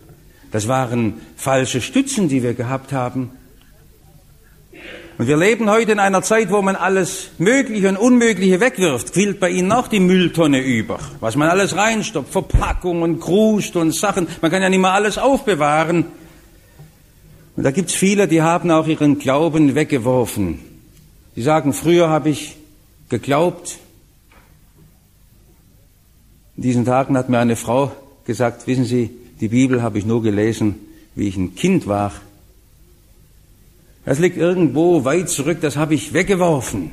Das 0.52 0.68
waren 0.68 1.22
falsche 1.36 1.82
Stützen, 1.82 2.30
die 2.30 2.42
wir 2.42 2.56
gehabt 2.56 2.92
haben. 2.92 3.30
Und 5.22 5.28
wir 5.28 5.38
leben 5.38 5.70
heute 5.70 5.92
in 5.92 6.00
einer 6.00 6.24
Zeit, 6.24 6.50
wo 6.50 6.64
man 6.64 6.76
alles 6.76 7.30
Mögliche 7.38 7.90
und 7.90 7.98
Unmögliche 7.98 8.60
wegwirft. 8.60 9.14
Quillt 9.14 9.40
bei 9.40 9.52
Ihnen 9.52 9.72
auch 9.72 9.88
die 9.88 10.00
Mülltonne 10.00 10.62
über, 10.62 10.98
was 11.20 11.36
man 11.36 11.48
alles 11.48 11.76
reinstoppt, 11.76 12.32
Verpackungen, 12.32 13.20
Krust 13.20 13.76
und 13.76 13.92
Sachen. 13.92 14.26
Man 14.42 14.50
kann 14.50 14.64
ja 14.64 14.70
nicht 14.70 14.80
mehr 14.80 14.94
alles 14.94 15.20
aufbewahren. 15.20 16.08
Und 17.56 17.64
da 17.64 17.70
gibt's 17.70 17.94
viele, 17.94 18.28
die 18.28 18.42
haben 18.42 18.72
auch 18.72 18.88
ihren 18.88 19.20
Glauben 19.20 19.76
weggeworfen. 19.76 20.58
Die 21.36 21.44
sagen, 21.44 21.74
früher 21.74 22.10
habe 22.10 22.30
ich 22.30 22.58
geglaubt. 23.10 23.78
In 26.58 26.64
diesen 26.64 26.84
Tagen 26.84 27.16
hat 27.16 27.30
mir 27.30 27.38
eine 27.38 27.58
Frau 27.58 27.92
gesagt, 28.26 28.66
wissen 28.66 28.86
Sie, 28.86 29.12
die 29.40 29.50
Bibel 29.50 29.84
habe 29.84 30.00
ich 30.00 30.06
nur 30.08 30.24
gelesen, 30.24 30.78
wie 31.14 31.28
ich 31.28 31.38
ein 31.38 31.54
Kind 31.54 31.86
war. 31.86 32.12
Das 34.06 34.20
liegt 34.20 34.38
irgendwo 34.38 35.06
weit 35.06 35.30
zurück, 35.30 35.60
das 35.62 35.78
habe 35.78 35.94
ich 35.94 36.14
weggeworfen. 36.14 36.92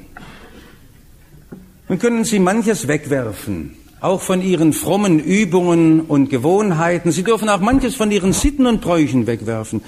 Nun 1.88 1.98
können 1.98 2.24
Sie 2.24 2.38
manches 2.38 2.86
wegwerfen, 2.86 3.76
auch 4.00 4.20
von 4.20 4.42
Ihren 4.42 4.74
frommen 4.74 5.18
Übungen 5.18 6.02
und 6.02 6.28
Gewohnheiten. 6.28 7.12
Sie 7.12 7.22
dürfen 7.22 7.48
auch 7.48 7.60
manches 7.60 7.94
von 7.94 8.10
Ihren 8.10 8.34
Sitten 8.34 8.66
und 8.66 8.82
Bräuchen 8.82 9.26
wegwerfen. 9.26 9.80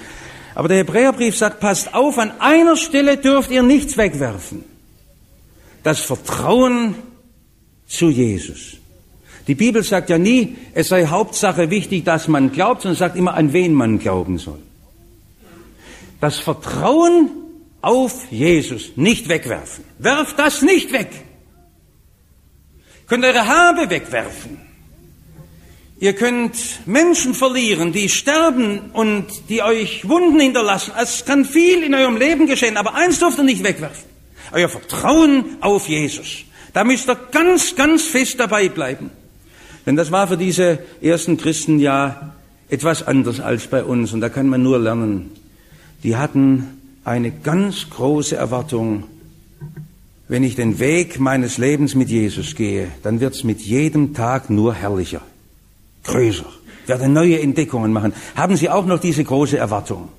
Aber 0.55 0.67
der 0.67 0.77
Hebräerbrief 0.77 1.37
sagt, 1.37 1.59
passt 1.59 1.93
auf, 1.93 2.17
an 2.17 2.31
einer 2.39 2.75
Stelle 2.75 3.17
dürft 3.17 3.51
ihr 3.51 3.63
nichts 3.63 3.97
wegwerfen. 3.97 4.63
Das 5.83 6.01
Vertrauen 6.01 6.95
zu 7.87 8.09
Jesus. 8.09 8.77
Die 9.47 9.55
Bibel 9.55 9.83
sagt 9.83 10.09
ja 10.09 10.17
nie, 10.17 10.57
es 10.73 10.89
sei 10.89 11.05
Hauptsache 11.05 11.69
wichtig, 11.69 12.03
dass 12.03 12.27
man 12.27 12.51
glaubt, 12.51 12.81
sondern 12.81 12.97
sagt 12.97 13.15
immer, 13.15 13.35
an 13.35 13.53
wen 13.53 13.73
man 13.73 13.99
glauben 13.99 14.39
soll 14.39 14.59
das 16.21 16.39
Vertrauen 16.39 17.31
auf 17.81 18.31
Jesus 18.31 18.91
nicht 18.95 19.27
wegwerfen. 19.27 19.83
Werft 19.97 20.39
das 20.39 20.61
nicht 20.61 20.93
weg. 20.93 21.09
Könnt 23.07 23.25
eure 23.25 23.47
Habe 23.47 23.89
wegwerfen. 23.89 24.61
Ihr 25.99 26.13
könnt 26.13 26.55
Menschen 26.85 27.33
verlieren, 27.33 27.91
die 27.91 28.07
sterben 28.07 28.91
und 28.93 29.25
die 29.49 29.61
euch 29.61 30.07
Wunden 30.07 30.39
hinterlassen. 30.39 30.93
Es 30.99 31.25
kann 31.25 31.43
viel 31.43 31.83
in 31.83 31.93
eurem 31.93 32.17
Leben 32.17 32.47
geschehen, 32.47 32.77
aber 32.77 32.95
eins 32.95 33.19
dürft 33.19 33.37
ihr 33.37 33.43
nicht 33.43 33.63
wegwerfen. 33.63 34.09
Euer 34.51 34.69
Vertrauen 34.69 35.57
auf 35.61 35.87
Jesus. 35.87 36.43
Da 36.73 36.83
müsst 36.83 37.09
ihr 37.09 37.15
ganz, 37.31 37.75
ganz 37.75 38.05
fest 38.05 38.39
dabei 38.39 38.69
bleiben. 38.69 39.11
Denn 39.85 39.95
das 39.95 40.11
war 40.11 40.27
für 40.27 40.37
diese 40.37 40.79
ersten 41.01 41.37
Christen 41.37 41.79
ja 41.79 42.35
etwas 42.69 43.05
anders 43.05 43.39
als 43.39 43.67
bei 43.67 43.83
uns 43.83 44.13
und 44.13 44.21
da 44.21 44.29
kann 44.29 44.47
man 44.47 44.63
nur 44.63 44.79
lernen 44.79 45.31
die 46.03 46.15
hatten 46.15 46.81
eine 47.03 47.31
ganz 47.31 47.89
große 47.89 48.35
Erwartung. 48.35 49.03
Wenn 50.27 50.43
ich 50.43 50.55
den 50.55 50.79
Weg 50.79 51.19
meines 51.19 51.57
Lebens 51.57 51.95
mit 51.95 52.09
Jesus 52.09 52.55
gehe, 52.55 52.87
dann 53.03 53.19
wird's 53.19 53.43
mit 53.43 53.59
jedem 53.61 54.13
Tag 54.13 54.49
nur 54.49 54.73
herrlicher, 54.73 55.21
größer, 56.03 56.45
werde 56.87 57.09
neue 57.09 57.39
Entdeckungen 57.39 57.91
machen. 57.91 58.13
Haben 58.35 58.55
Sie 58.55 58.69
auch 58.69 58.85
noch 58.85 58.99
diese 58.99 59.23
große 59.23 59.57
Erwartung? 59.57 60.09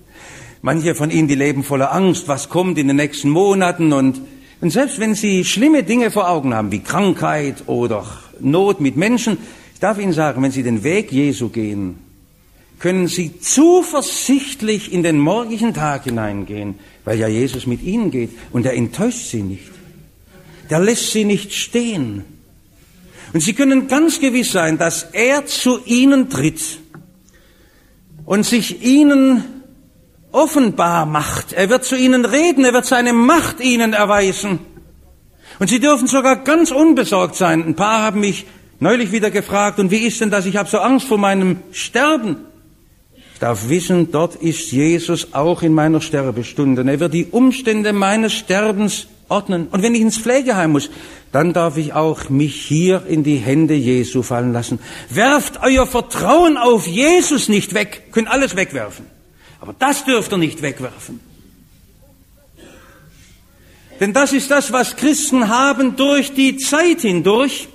Manche 0.60 0.94
von 0.94 1.10
Ihnen, 1.10 1.28
die 1.28 1.34
leben 1.34 1.64
voller 1.64 1.92
Angst, 1.92 2.28
was 2.28 2.48
kommt 2.48 2.78
in 2.78 2.88
den 2.88 2.96
nächsten 2.96 3.30
Monaten 3.30 3.92
und, 3.92 4.20
und 4.60 4.70
selbst 4.70 5.00
wenn 5.00 5.14
Sie 5.14 5.44
schlimme 5.44 5.82
Dinge 5.82 6.10
vor 6.10 6.28
Augen 6.28 6.54
haben, 6.54 6.70
wie 6.70 6.80
Krankheit 6.80 7.64
oder 7.66 8.06
Not 8.38 8.80
mit 8.80 8.96
Menschen, 8.96 9.38
ich 9.74 9.80
darf 9.80 9.98
Ihnen 9.98 10.12
sagen, 10.12 10.42
wenn 10.42 10.52
Sie 10.52 10.62
den 10.62 10.84
Weg 10.84 11.10
Jesu 11.10 11.48
gehen, 11.48 11.96
können 12.82 13.06
sie 13.06 13.38
zuversichtlich 13.38 14.92
in 14.92 15.04
den 15.04 15.20
morgigen 15.20 15.72
Tag 15.72 16.02
hineingehen, 16.02 16.80
weil 17.04 17.16
ja 17.16 17.28
Jesus 17.28 17.64
mit 17.64 17.80
ihnen 17.80 18.10
geht 18.10 18.30
und 18.50 18.66
er 18.66 18.74
enttäuscht 18.74 19.28
sie 19.28 19.42
nicht. 19.42 19.70
Der 20.68 20.80
lässt 20.80 21.12
sie 21.12 21.24
nicht 21.24 21.54
stehen. 21.54 22.24
Und 23.32 23.40
sie 23.40 23.52
können 23.52 23.86
ganz 23.86 24.18
gewiss 24.18 24.50
sein, 24.50 24.78
dass 24.78 25.04
er 25.12 25.46
zu 25.46 25.78
ihnen 25.84 26.28
tritt 26.28 26.80
und 28.24 28.44
sich 28.44 28.82
ihnen 28.82 29.44
offenbar 30.32 31.06
macht. 31.06 31.52
Er 31.52 31.70
wird 31.70 31.84
zu 31.84 31.96
ihnen 31.96 32.24
reden, 32.24 32.64
er 32.64 32.72
wird 32.72 32.86
seine 32.86 33.12
Macht 33.12 33.60
ihnen 33.60 33.92
erweisen. 33.92 34.58
Und 35.60 35.68
sie 35.68 35.78
dürfen 35.78 36.08
sogar 36.08 36.42
ganz 36.42 36.72
unbesorgt 36.72 37.36
sein. 37.36 37.62
Ein 37.64 37.76
paar 37.76 38.02
haben 38.02 38.18
mich 38.18 38.44
neulich 38.80 39.12
wieder 39.12 39.30
gefragt, 39.30 39.78
und 39.78 39.92
wie 39.92 40.04
ist 40.04 40.20
denn 40.20 40.30
das? 40.30 40.46
Ich 40.46 40.56
habe 40.56 40.68
so 40.68 40.80
Angst 40.80 41.06
vor 41.06 41.18
meinem 41.18 41.58
Sterben 41.70 42.46
darf 43.42 43.68
wissen, 43.68 44.12
dort 44.12 44.36
ist 44.36 44.70
Jesus 44.70 45.34
auch 45.34 45.62
in 45.62 45.74
meiner 45.74 46.00
Sterbestunde. 46.00 46.84
Er 46.88 47.00
wird 47.00 47.12
die 47.12 47.26
Umstände 47.26 47.92
meines 47.92 48.32
Sterbens 48.32 49.08
ordnen. 49.28 49.66
Und 49.68 49.82
wenn 49.82 49.96
ich 49.96 50.00
ins 50.00 50.18
Pflegeheim 50.18 50.72
muss, 50.72 50.90
dann 51.32 51.52
darf 51.52 51.76
ich 51.76 51.92
auch 51.92 52.28
mich 52.28 52.54
hier 52.54 53.04
in 53.08 53.24
die 53.24 53.38
Hände 53.38 53.74
Jesu 53.74 54.22
fallen 54.22 54.52
lassen. 54.52 54.78
Werft 55.10 55.60
euer 55.60 55.86
Vertrauen 55.86 56.56
auf 56.56 56.86
Jesus 56.86 57.48
nicht 57.48 57.74
weg. 57.74 58.12
Könnt 58.12 58.30
alles 58.30 58.54
wegwerfen. 58.54 59.06
Aber 59.60 59.74
das 59.76 60.04
dürft 60.04 60.32
ihr 60.32 60.38
nicht 60.38 60.62
wegwerfen. 60.62 61.18
Denn 63.98 64.12
das 64.12 64.32
ist 64.32 64.50
das, 64.50 64.72
was 64.72 64.96
Christen 64.96 65.48
haben 65.48 65.96
durch 65.96 66.32
die 66.32 66.58
Zeit 66.58 67.00
hindurch. 67.00 67.68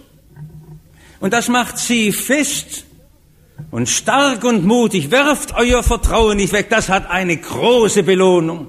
Und 1.19 1.34
das 1.34 1.49
macht 1.49 1.77
sie 1.77 2.13
fest 2.13 2.87
und 3.72 3.89
stark 3.89 4.43
und 4.43 4.65
mutig, 4.65 5.12
werft 5.12 5.54
euer 5.56 5.84
Vertrauen 5.84 6.38
nicht 6.38 6.54
weg, 6.54 6.67
das 6.70 6.89
hat 6.89 7.10
eine 7.10 7.38
große 7.38 8.04
Belohnung. 8.04 8.67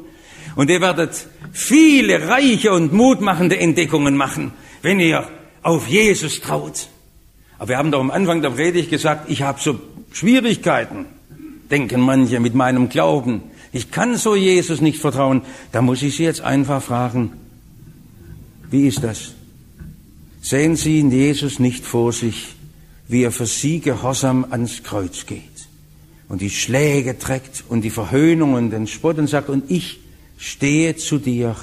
Und 0.56 0.70
ihr 0.70 0.80
werdet 0.80 1.26
viele 1.52 2.28
reiche 2.28 2.72
und 2.72 2.92
mutmachende 2.92 3.58
Entdeckungen 3.58 4.16
machen, 4.16 4.52
wenn 4.82 4.98
ihr 4.98 5.28
auf 5.62 5.86
Jesus 5.88 6.40
traut. 6.40 6.88
Aber 7.58 7.70
wir 7.70 7.78
haben 7.78 7.90
doch 7.90 8.00
am 8.00 8.10
Anfang 8.10 8.42
der 8.42 8.50
Predigt 8.50 8.90
gesagt, 8.90 9.30
ich 9.30 9.42
habe 9.42 9.60
so 9.60 9.78
Schwierigkeiten, 10.12 11.06
denken 11.70 12.00
manche 12.00 12.40
mit 12.40 12.54
meinem 12.54 12.88
Glauben. 12.88 13.42
Ich 13.72 13.90
kann 13.90 14.16
so 14.16 14.34
Jesus 14.34 14.80
nicht 14.80 15.00
vertrauen. 15.00 15.42
Da 15.72 15.82
muss 15.82 16.02
ich 16.02 16.16
Sie 16.16 16.24
jetzt 16.24 16.40
einfach 16.40 16.82
fragen, 16.82 17.32
wie 18.70 18.86
ist 18.86 19.04
das? 19.04 19.32
Sehen 20.40 20.76
Sie 20.76 21.00
Jesus 21.00 21.58
nicht 21.58 21.84
vor 21.84 22.12
sich 22.12 22.54
wie 23.08 23.22
er 23.22 23.32
für 23.32 23.46
sie 23.46 23.80
gehorsam 23.80 24.46
ans 24.50 24.82
Kreuz 24.82 25.26
geht 25.26 25.42
und 26.28 26.42
die 26.42 26.50
Schläge 26.50 27.18
trägt 27.18 27.64
und 27.68 27.82
die 27.82 27.90
Verhöhnung 27.90 28.54
und 28.54 28.70
den 28.70 28.86
Spott 28.86 29.18
und 29.18 29.28
sagt, 29.28 29.48
und 29.48 29.70
ich 29.70 30.00
stehe 30.36 30.96
zu 30.96 31.18
dir. 31.18 31.56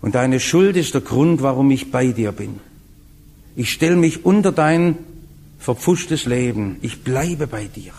Und 0.00 0.14
deine 0.14 0.38
Schuld 0.38 0.76
ist 0.76 0.94
der 0.94 1.00
Grund, 1.00 1.42
warum 1.42 1.70
ich 1.72 1.90
bei 1.90 2.08
dir 2.08 2.32
bin. 2.32 2.60
Ich 3.56 3.72
stelle 3.72 3.96
mich 3.96 4.24
unter 4.24 4.52
dein 4.52 4.96
verpfuschtes 5.58 6.26
Leben. 6.26 6.76
Ich 6.82 7.02
bleibe 7.02 7.48
bei 7.48 7.64
dir. 7.64 7.92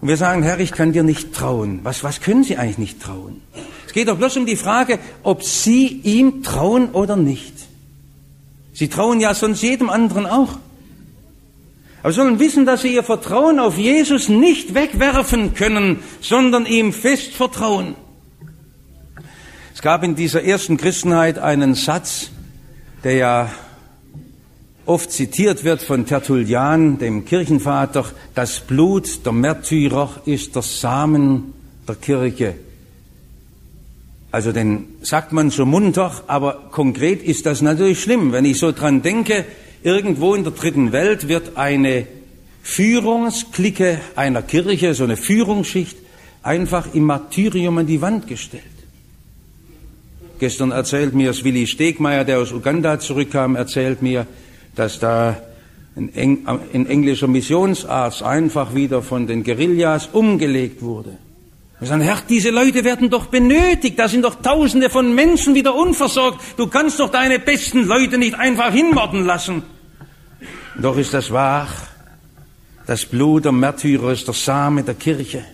Und 0.00 0.08
wir 0.08 0.16
sagen, 0.16 0.44
Herr, 0.44 0.60
ich 0.60 0.70
kann 0.70 0.92
dir 0.92 1.02
nicht 1.02 1.32
trauen. 1.32 1.80
Was, 1.82 2.04
was 2.04 2.20
können 2.20 2.44
Sie 2.44 2.56
eigentlich 2.56 2.78
nicht 2.78 3.02
trauen? 3.02 3.40
Es 3.86 3.92
geht 3.92 4.08
doch 4.08 4.16
bloß 4.16 4.36
um 4.36 4.46
die 4.46 4.56
Frage, 4.56 5.00
ob 5.24 5.42
Sie 5.42 5.86
ihm 5.86 6.44
trauen 6.44 6.90
oder 6.90 7.16
nicht. 7.16 7.52
Sie 8.72 8.88
trauen 8.88 9.20
ja 9.20 9.34
sonst 9.34 9.62
jedem 9.62 9.90
anderen 9.90 10.26
auch. 10.26 10.58
Aber 12.02 12.12
sollen 12.12 12.40
wissen, 12.40 12.66
dass 12.66 12.82
sie 12.82 12.94
ihr 12.94 13.04
Vertrauen 13.04 13.60
auf 13.60 13.78
Jesus 13.78 14.28
nicht 14.28 14.74
wegwerfen 14.74 15.54
können, 15.54 16.02
sondern 16.20 16.66
ihm 16.66 16.92
fest 16.92 17.34
vertrauen. 17.34 17.94
Es 19.74 19.82
gab 19.82 20.02
in 20.02 20.16
dieser 20.16 20.42
ersten 20.42 20.76
Christenheit 20.76 21.38
einen 21.38 21.74
Satz, 21.74 22.30
der 23.04 23.14
ja 23.14 23.50
oft 24.84 25.12
zitiert 25.12 25.64
wird 25.64 25.80
von 25.82 26.06
Tertullian, 26.06 26.98
dem 26.98 27.24
Kirchenvater, 27.24 28.04
das 28.34 28.60
Blut 28.60 29.24
der 29.24 29.32
Märtyrer 29.32 30.22
ist 30.24 30.56
der 30.56 30.62
Samen 30.62 31.52
der 31.86 31.94
Kirche. 31.94 32.54
Also 34.32 34.50
den 34.50 34.86
sagt 35.02 35.32
man 35.32 35.50
so 35.50 35.66
munter, 35.66 36.24
aber 36.26 36.70
konkret 36.70 37.22
ist 37.22 37.44
das 37.44 37.60
natürlich 37.60 38.02
schlimm. 38.02 38.32
Wenn 38.32 38.46
ich 38.46 38.58
so 38.58 38.72
dran 38.72 39.02
denke, 39.02 39.44
irgendwo 39.82 40.34
in 40.34 40.42
der 40.42 40.54
dritten 40.54 40.90
Welt 40.90 41.28
wird 41.28 41.58
eine 41.58 42.06
Führungsklicke 42.62 44.00
einer 44.16 44.40
Kirche, 44.40 44.94
so 44.94 45.04
eine 45.04 45.18
Führungsschicht, 45.18 45.98
einfach 46.42 46.94
im 46.94 47.04
Martyrium 47.04 47.76
an 47.76 47.86
die 47.86 48.00
Wand 48.00 48.26
gestellt. 48.26 48.64
Gestern 50.38 50.70
erzählt 50.70 51.12
mir 51.14 51.28
das 51.28 51.44
Willi 51.44 51.66
Stegmeier, 51.66 52.24
der 52.24 52.40
aus 52.40 52.52
Uganda 52.52 52.98
zurückkam, 52.98 53.54
erzählt 53.54 54.00
mir, 54.00 54.26
dass 54.74 54.98
da 54.98 55.36
ein, 55.94 56.12
Eng, 56.14 56.48
ein 56.72 56.86
englischer 56.86 57.28
Missionsarzt 57.28 58.22
einfach 58.22 58.74
wieder 58.74 59.02
von 59.02 59.26
den 59.26 59.44
Guerillas 59.44 60.08
umgelegt 60.12 60.80
wurde. 60.80 61.18
Wir 61.82 61.88
sagen, 61.88 62.02
Herr, 62.02 62.22
diese 62.28 62.50
Leute 62.50 62.84
werden 62.84 63.10
doch 63.10 63.26
benötigt. 63.26 63.98
Da 63.98 64.06
sind 64.06 64.22
doch 64.22 64.36
Tausende 64.36 64.88
von 64.88 65.16
Menschen 65.16 65.56
wieder 65.56 65.74
unversorgt. 65.74 66.40
Du 66.56 66.68
kannst 66.68 67.00
doch 67.00 67.10
deine 67.10 67.40
besten 67.40 67.88
Leute 67.88 68.18
nicht 68.18 68.36
einfach 68.36 68.70
hinmorden 68.70 69.26
lassen. 69.26 69.64
Doch 70.80 70.96
ist 70.96 71.12
das 71.12 71.32
wahr. 71.32 71.66
Das 72.86 73.04
Blut 73.04 73.46
der 73.46 73.50
Märtyrer 73.50 74.12
ist 74.12 74.28
der 74.28 74.34
Same 74.34 74.84
der 74.84 74.94
Kirche. 74.94 75.44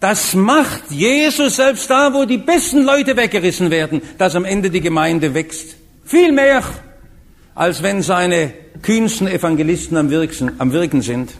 Das 0.00 0.34
macht 0.34 0.90
Jesus 0.90 1.54
selbst 1.54 1.88
da, 1.88 2.12
wo 2.12 2.24
die 2.24 2.38
besten 2.38 2.82
Leute 2.82 3.16
weggerissen 3.16 3.70
werden, 3.70 4.02
dass 4.18 4.34
am 4.34 4.44
Ende 4.44 4.70
die 4.70 4.80
Gemeinde 4.80 5.34
wächst. 5.34 5.76
Viel 6.04 6.32
mehr, 6.32 6.64
als 7.54 7.80
wenn 7.80 8.02
seine 8.02 8.52
kühnsten 8.82 9.28
Evangelisten 9.28 9.96
am, 9.96 10.10
Wirken, 10.10 10.50
am 10.58 10.72
Wirken 10.72 11.00
sind. 11.00 11.30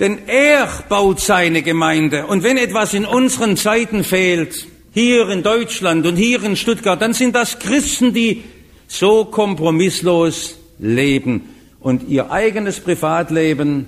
Denn 0.00 0.18
er 0.26 0.66
baut 0.88 1.20
seine 1.20 1.62
Gemeinde. 1.62 2.26
Und 2.26 2.42
wenn 2.42 2.56
etwas 2.56 2.94
in 2.94 3.04
unseren 3.04 3.56
Zeiten 3.56 4.02
fehlt, 4.02 4.66
hier 4.92 5.28
in 5.28 5.42
Deutschland 5.42 6.06
und 6.06 6.16
hier 6.16 6.42
in 6.42 6.56
Stuttgart, 6.56 7.00
dann 7.00 7.12
sind 7.12 7.34
das 7.34 7.58
Christen, 7.58 8.12
die 8.12 8.42
so 8.88 9.26
kompromisslos 9.26 10.56
leben 10.78 11.42
und 11.80 12.08
ihr 12.08 12.32
eigenes 12.32 12.80
Privatleben 12.80 13.86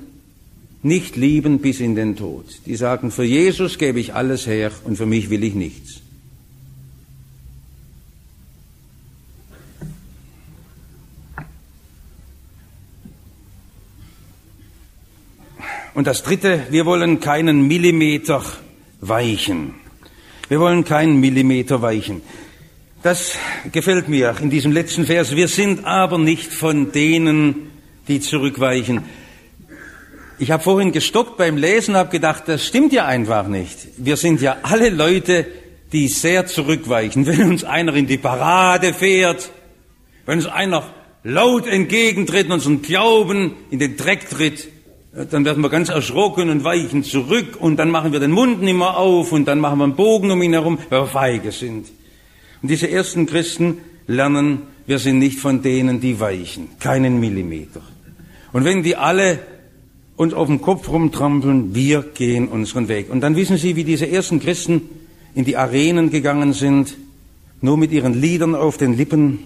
nicht 0.83 1.17
lieben 1.17 1.59
bis 1.59 1.81
in 1.81 1.95
den 1.95 2.17
Tod. 2.17 2.45
Die 2.67 2.77
sagen, 2.77 3.11
für 3.11 3.25
Jesus 3.25 3.79
gebe 3.79 3.99
ich 3.99 4.15
alles 4.15 4.47
her 4.47 4.71
und 4.85 4.97
für 4.97 5.07
mich 5.07 5.31
will 5.31 5.43
ich 5.43 5.55
nichts. 5.55 6.02
Und 15.95 16.07
das 16.07 16.23
Dritte, 16.23 16.67
wir 16.71 16.87
wollen 16.87 17.21
keinen 17.21 17.69
Millimeter 17.69 18.43
weichen. 19.03 19.75
Wir 20.49 20.59
wollen 20.59 20.85
keinen 20.85 21.21
Millimeter 21.21 21.83
weichen. 21.83 22.23
Das 23.03 23.37
gefällt 23.73 24.09
mir 24.09 24.35
in 24.41 24.49
diesem 24.49 24.73
letzten 24.73 25.05
Vers. 25.05 25.37
Wir 25.37 25.49
sind 25.49 25.85
aber 25.85 26.17
nicht 26.17 26.51
von 26.51 26.93
denen, 26.93 27.71
die 28.09 28.21
zurückweichen. 28.21 29.03
Ich 30.39 30.51
habe 30.51 30.63
vorhin 30.63 30.93
gestockt 30.93 31.37
beim 31.37 31.59
Lesen, 31.59 31.95
habe 31.95 32.09
gedacht, 32.09 32.45
das 32.47 32.67
stimmt 32.67 32.95
ja 32.95 33.05
einfach 33.05 33.47
nicht. 33.47 33.77
Wir 33.99 34.17
sind 34.17 34.41
ja 34.41 34.57
alle 34.63 34.89
Leute, 34.89 35.47
die 35.93 36.09
sehr 36.09 36.47
zurückweichen. 36.47 37.27
Wenn 37.27 37.51
uns 37.51 37.65
einer 37.65 37.95
in 37.95 38.07
die 38.07 38.17
Parade 38.17 38.95
fährt, 38.95 39.51
wenn 40.25 40.39
uns 40.39 40.47
einer 40.47 40.89
laut 41.23 41.67
entgegentritt 41.67 42.47
und 42.47 42.53
unseren 42.53 42.81
Glauben 42.81 43.57
in 43.71 43.79
den 43.79 43.99
Dreck 43.99 44.31
tritt, 44.31 44.69
dann 45.13 45.45
werden 45.45 45.63
wir 45.63 45.69
ganz 45.69 45.91
erschrocken 45.91 46.49
und 46.49 46.65
weichen 46.65 47.05
zurück 47.05 47.59
und 47.61 47.77
dann 47.77 47.91
machen 47.91 48.13
wir 48.13 48.21
den 48.21 48.31
Mund 48.31 48.63
nicht 48.63 48.77
mehr 48.77 48.97
auf 48.97 49.33
und 49.33 49.47
dann 49.47 49.61
machen 49.61 49.79
wir 49.79 49.85
einen 49.85 49.97
Bogen 49.97 50.31
um 50.31 50.43
ihn 50.43 50.55
herum, 50.55 50.79
weil 50.89 51.03
wir 51.03 51.07
feige 51.07 51.53
sind. 51.53 51.91
Und 52.63 52.71
diese 52.71 52.91
ersten 52.91 53.27
Christen 53.27 53.79
lernen, 54.07 54.63
wir 54.87 54.99
sind 54.99 55.19
nicht 55.19 55.39
von 55.39 55.63
denen, 55.63 56.01
die 56.01 56.19
weichen, 56.19 56.69
keinen 56.79 57.21
Millimeter. 57.21 57.83
Und 58.53 58.65
wenn 58.65 58.83
die 58.83 58.97
alle 58.97 59.41
uns 60.17 60.33
auf 60.33 60.47
dem 60.47 60.63
Kopf 60.63 60.89
rumtrampeln, 60.89 61.75
wir 61.75 62.03
gehen 62.03 62.49
unseren 62.49 62.89
Weg. 62.89 63.11
Und 63.11 63.21
dann 63.21 63.37
wissen 63.37 63.57
Sie, 63.57 63.77
wie 63.77 63.85
diese 63.85 64.09
ersten 64.09 64.41
Christen 64.41 64.83
in 65.35 65.45
die 65.45 65.57
Arenen 65.57 66.11
gegangen 66.11 66.53
sind, 66.53 66.97
nur 67.61 67.77
mit 67.77 67.93
ihren 67.93 68.21
Liedern 68.21 68.55
auf 68.55 68.77
den 68.77 68.97
Lippen 68.97 69.39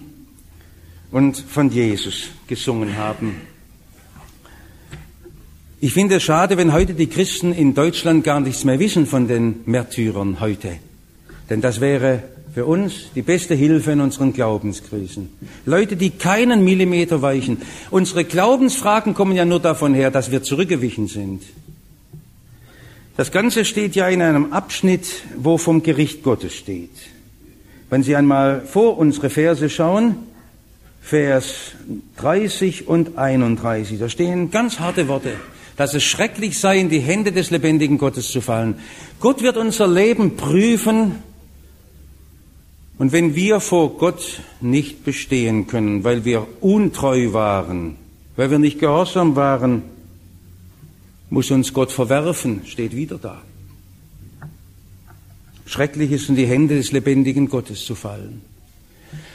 und 1.11 1.37
von 1.37 1.71
Jesus 1.71 2.29
gesungen 2.47 2.97
haben. 2.97 3.35
Ich 5.79 5.93
finde 5.93 6.15
es 6.15 6.23
schade, 6.23 6.57
wenn 6.57 6.73
heute 6.73 6.95
die 6.95 7.05
Christen 7.05 7.53
in 7.53 7.75
Deutschland 7.75 8.23
gar 8.23 8.39
nichts 8.39 8.63
mehr 8.63 8.79
wissen 8.79 9.05
von 9.05 9.27
den 9.27 9.61
Märtyrern 9.65 10.39
heute. 10.39 10.79
Denn 11.51 11.61
das 11.61 11.79
wäre 11.81 12.23
für 12.55 12.65
uns 12.65 13.11
die 13.13 13.21
beste 13.21 13.53
Hilfe 13.53 13.91
in 13.91 14.01
unseren 14.01 14.33
Glaubenskrisen. 14.33 15.29
Leute, 15.67 15.95
die 15.95 16.09
keinen 16.09 16.63
Millimeter 16.63 17.21
weichen. 17.21 17.61
Unsere 17.91 18.25
Glaubensfragen 18.25 19.13
kommen 19.13 19.35
ja 19.35 19.45
nur 19.45 19.59
davon 19.59 19.93
her, 19.93 20.09
dass 20.09 20.31
wir 20.31 20.41
zurückgewichen 20.41 21.07
sind. 21.07 21.43
Das 23.15 23.31
Ganze 23.31 23.63
steht 23.63 23.95
ja 23.95 24.07
in 24.07 24.23
einem 24.23 24.53
Abschnitt, 24.53 25.05
wo 25.35 25.59
vom 25.59 25.83
Gericht 25.83 26.23
Gottes 26.23 26.55
steht. 26.55 26.89
Wenn 27.91 28.01
Sie 28.01 28.15
einmal 28.15 28.61
vor 28.65 28.97
unsere 28.97 29.29
Verse 29.29 29.69
schauen, 29.69 30.15
Vers 31.03 31.73
30 32.17 32.87
und 32.87 33.19
31, 33.19 33.99
da 33.99 34.09
stehen 34.09 34.49
ganz 34.49 34.79
harte 34.79 35.07
Worte 35.07 35.33
dass 35.77 35.93
es 35.93 36.03
schrecklich 36.03 36.59
sei, 36.59 36.79
in 36.79 36.89
die 36.89 36.99
Hände 36.99 37.31
des 37.31 37.51
lebendigen 37.51 37.97
Gottes 37.97 38.31
zu 38.31 38.41
fallen. 38.41 38.79
Gott 39.19 39.41
wird 39.41 39.57
unser 39.57 39.87
Leben 39.87 40.35
prüfen 40.35 41.23
und 42.97 43.11
wenn 43.11 43.35
wir 43.35 43.59
vor 43.59 43.97
Gott 43.97 44.41
nicht 44.59 45.05
bestehen 45.05 45.67
können, 45.67 46.03
weil 46.03 46.25
wir 46.25 46.47
untreu 46.61 47.31
waren, 47.31 47.95
weil 48.35 48.49
wir 48.49 48.59
nicht 48.59 48.79
gehorsam 48.79 49.35
waren, 49.35 49.83
muss 51.29 51.51
uns 51.51 51.73
Gott 51.73 51.91
verwerfen, 51.91 52.61
steht 52.65 52.95
wieder 52.95 53.19
da. 53.19 53.41
Schrecklich 55.67 56.11
ist 56.11 56.29
in 56.29 56.35
die 56.35 56.47
Hände 56.47 56.75
des 56.75 56.91
lebendigen 56.91 57.49
Gottes 57.49 57.85
zu 57.85 57.93
fallen. 57.93 58.41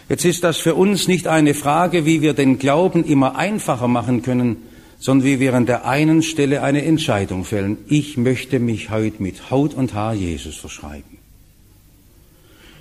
Jetzt 0.09 0.25
ist 0.25 0.43
das 0.43 0.57
für 0.57 0.75
uns 0.75 1.07
nicht 1.07 1.29
eine 1.29 1.55
Frage, 1.55 2.05
wie 2.05 2.21
wir 2.21 2.33
den 2.33 2.59
Glauben 2.59 3.05
immer 3.05 3.37
einfacher 3.37 3.87
machen 3.87 4.23
können, 4.23 4.57
sondern 5.03 5.27
wie 5.27 5.41
wir 5.41 5.55
an 5.55 5.67
der 5.67 5.85
einen 5.85 6.23
Stelle 6.23 6.63
eine 6.63 6.85
Entscheidung 6.85 7.45
fällen. 7.45 7.77
Ich 7.89 8.17
möchte 8.17 8.61
mich 8.61 8.91
heute 8.91 9.21
mit 9.21 9.51
Haut 9.51 9.75
und 9.75 9.95
Haar 9.95 10.15
Jesus 10.15 10.55
verschreiben. 10.55 11.19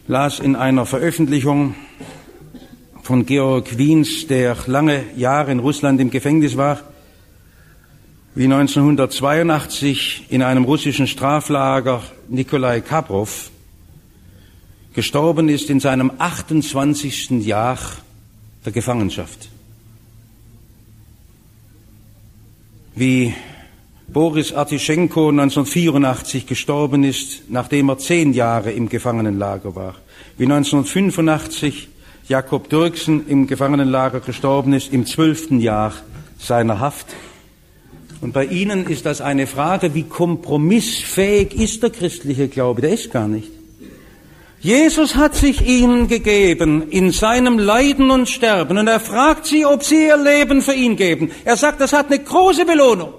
Las 0.08 0.38
in 0.38 0.56
einer 0.56 0.86
Veröffentlichung 0.86 1.74
von 3.02 3.26
Georg 3.26 3.76
Wiens, 3.80 4.28
der 4.28 4.56
lange 4.68 5.04
Jahre 5.18 5.52
in 5.52 5.58
Russland 5.58 6.00
im 6.00 6.12
Gefängnis 6.12 6.58
war, 6.58 6.82
wie 8.36 8.44
1982 8.44 10.28
in 10.30 10.44
einem 10.44 10.66
russischen 10.66 11.08
Straflager 11.08 12.04
Nikolai 12.30 12.82
Kaprov 12.82 13.50
gestorben 14.94 15.50
ist 15.50 15.72
in 15.72 15.80
seinem 15.80 16.12
28. 16.20 17.44
Jahr 17.48 17.80
der 18.64 18.72
Gefangenschaft. 18.72 19.50
Wie 22.96 23.34
Boris 24.08 24.54
Artischenko 24.54 25.30
1984 25.30 26.46
gestorben 26.46 27.04
ist, 27.04 27.50
nachdem 27.50 27.90
er 27.90 27.98
zehn 27.98 28.34
Jahre 28.34 28.72
im 28.72 28.90
Gefangenenlager 28.90 29.76
war, 29.76 29.96
wie 30.38 30.44
1985 30.44 31.88
Jakob 32.28 32.70
Dirksen 32.70 33.28
im 33.28 33.48
Gefangenenlager 33.48 34.20
gestorben 34.20 34.74
ist, 34.74 34.92
im 34.94 35.06
zwölften 35.06 35.60
Jahr 35.60 35.94
seiner 36.38 36.80
Haft. 36.80 37.08
Und 38.20 38.34
bei 38.34 38.46
Ihnen 38.46 38.86
ist 38.88 39.06
das 39.06 39.22
eine 39.22 39.48
Frage, 39.48 39.96
wie 39.96 40.04
kompromissfähig 40.04 41.54
ist 41.56 41.82
der 41.84 41.90
christliche 41.90 42.50
Glaube? 42.50 42.82
Der 42.82 42.92
ist 42.92 43.12
gar 43.12 43.28
nicht. 43.28 43.61
Jesus 44.62 45.16
hat 45.16 45.36
sich 45.36 45.66
ihnen 45.66 46.08
gegeben 46.08 46.90
in 46.92 47.12
seinem 47.12 47.58
Leiden 47.58 48.12
und 48.12 48.30
Sterben 48.30 48.78
und 48.78 48.88
er 48.88 49.00
fragt 49.00 49.48
sie, 49.48 49.66
ob 49.66 49.84
sie 49.84 50.06
ihr 50.06 50.18
Leben 50.18 50.62
für 50.62 50.74
ihn 50.74 50.96
geben. 50.96 51.32
Er 51.46 51.58
sagt, 51.58 51.82
das 51.82 51.94
hat 51.94 52.12
eine 52.12 52.20
große 52.20 52.64
Belohnung. 52.66 53.12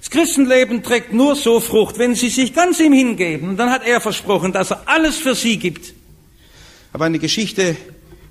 Das 0.00 0.08
Christenleben 0.08 0.82
trägt 0.82 1.12
nur 1.12 1.36
so 1.36 1.60
Frucht, 1.60 1.98
wenn 1.98 2.14
sie 2.14 2.30
sich 2.30 2.54
ganz 2.54 2.80
ihm 2.80 2.94
hingeben. 2.94 3.50
Und 3.50 3.56
dann 3.58 3.70
hat 3.70 3.86
er 3.86 4.00
versprochen, 4.00 4.52
dass 4.52 4.70
er 4.70 4.82
alles 4.86 5.18
für 5.18 5.34
sie 5.34 5.58
gibt. 5.58 5.88
Ich 5.88 6.94
habe 6.94 7.04
eine 7.04 7.18
Geschichte 7.18 7.76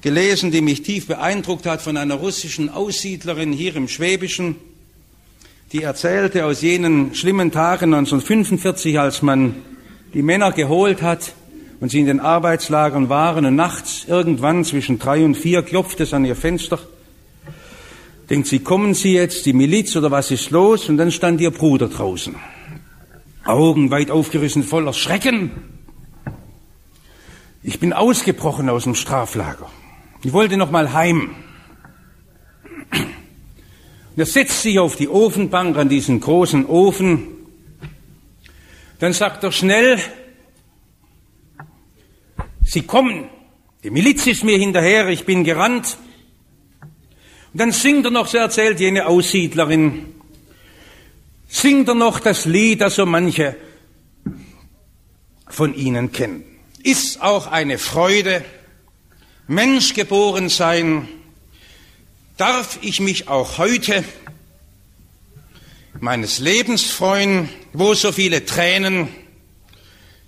gelesen, 0.01 0.49
die 0.49 0.61
mich 0.61 0.81
tief 0.81 1.05
beeindruckt 1.05 1.67
hat 1.67 1.83
von 1.83 1.97
einer 1.97 2.15
russischen 2.15 2.69
Aussiedlerin 2.69 3.53
hier 3.53 3.75
im 3.75 3.87
Schwäbischen, 3.87 4.55
die 5.71 5.83
erzählte 5.83 6.45
aus 6.45 6.61
jenen 6.61 7.13
schlimmen 7.13 7.51
Tagen 7.51 7.93
1945, 7.93 8.99
als 8.99 9.21
man 9.21 9.55
die 10.13 10.23
Männer 10.23 10.51
geholt 10.51 11.03
hat, 11.03 11.33
und 11.81 11.89
sie 11.89 11.99
in 11.99 12.05
den 12.05 12.19
Arbeitslagern 12.19 13.09
waren 13.09 13.45
und 13.45 13.55
nachts 13.55 14.05
irgendwann 14.07 14.63
zwischen 14.63 14.99
drei 14.99 15.25
und 15.25 15.35
vier 15.35 15.63
klopft 15.63 15.99
es 15.99 16.13
an 16.13 16.23
ihr 16.23 16.35
Fenster. 16.35 16.79
Denkt 18.29 18.47
sie, 18.47 18.59
kommen 18.59 18.93
Sie 18.93 19.15
jetzt, 19.15 19.45
die 19.45 19.51
Miliz 19.51 19.95
oder 19.97 20.11
was 20.11 20.31
ist 20.31 20.51
los? 20.51 20.87
Und 20.87 20.97
dann 20.97 21.11
stand 21.11 21.41
ihr 21.41 21.51
Bruder 21.51 21.89
draußen. 21.89 22.35
Augen 23.43 23.89
weit 23.89 24.11
aufgerissen, 24.11 24.63
voller 24.63 24.93
Schrecken. 24.93 25.51
Ich 27.63 27.79
bin 27.79 27.93
ausgebrochen 27.93 28.69
aus 28.69 28.83
dem 28.83 28.95
Straflager. 28.95 29.67
Ich 30.23 30.31
wollte 30.33 30.57
noch 30.57 30.71
mal 30.71 30.93
heim. 30.93 31.31
Und 32.91 34.17
er 34.17 34.27
setzt 34.27 34.61
sich 34.61 34.77
auf 34.77 34.95
die 34.95 35.09
Ofenbank 35.09 35.75
an 35.77 35.89
diesen 35.89 36.19
großen 36.19 36.67
Ofen. 36.67 37.23
Dann 38.99 39.13
sagt 39.13 39.43
er 39.43 39.51
schnell, 39.51 39.97
Sie 42.71 42.83
kommen. 42.83 43.29
Die 43.83 43.89
Miliz 43.89 44.25
ist 44.27 44.45
mir 44.45 44.57
hinterher, 44.57 45.09
ich 45.09 45.25
bin 45.25 45.43
gerannt. 45.43 45.97
Und 47.51 47.59
dann 47.59 47.73
singt 47.73 48.05
er 48.05 48.11
noch, 48.11 48.27
so 48.27 48.37
erzählt 48.37 48.79
jene 48.79 49.07
Aussiedlerin, 49.07 50.05
singt 51.49 51.89
er 51.89 51.95
noch 51.95 52.21
das 52.21 52.45
Lied, 52.45 52.79
das 52.79 52.95
so 52.95 53.05
manche 53.05 53.57
von 55.49 55.75
Ihnen 55.75 56.13
kennen. 56.13 56.45
Ist 56.81 57.21
auch 57.21 57.47
eine 57.47 57.77
Freude, 57.77 58.41
Mensch 59.47 59.93
geboren 59.93 60.47
sein, 60.47 61.09
darf 62.37 62.79
ich 62.81 63.01
mich 63.01 63.27
auch 63.27 63.57
heute 63.57 64.05
meines 65.99 66.39
Lebens 66.39 66.83
freuen, 66.83 67.49
wo 67.73 67.93
so 67.95 68.13
viele 68.13 68.45
Tränen, 68.45 69.09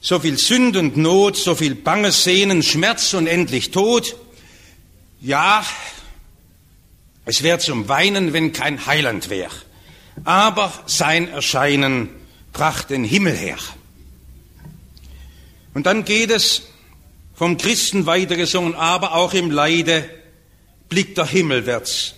so 0.04 0.20
viel 0.20 0.38
Sünd 0.38 0.76
und 0.76 0.98
Not, 0.98 1.38
so 1.38 1.56
viel 1.56 1.76
banges 1.76 2.26
Sehnen, 2.26 2.62
Schmerz 2.62 3.14
und 3.14 3.26
endlich 3.26 3.72
Tod. 3.72 4.18
Ja, 5.22 5.66
es 7.24 7.42
wäre 7.42 7.58
zum 7.60 7.88
Weinen, 7.88 8.34
wenn 8.34 8.52
kein 8.52 8.86
Heiland 8.86 9.30
wäre. 9.30 9.54
Aber 10.26 10.74
sein 10.88 11.30
Erscheinen 11.30 12.10
bracht 12.52 12.90
den 12.90 13.06
Himmel 13.06 13.34
her. 13.34 13.58
Und 15.74 15.86
dann 15.86 16.04
geht 16.04 16.32
es 16.32 16.64
vom 17.34 17.58
Christen 17.58 18.06
weitergesungen, 18.06 18.76
aber 18.76 19.14
auch 19.14 19.34
im 19.34 19.52
Leide 19.52 20.08
blickt 20.90 21.18
er 21.18 21.26
himmelwärts, 21.26 22.16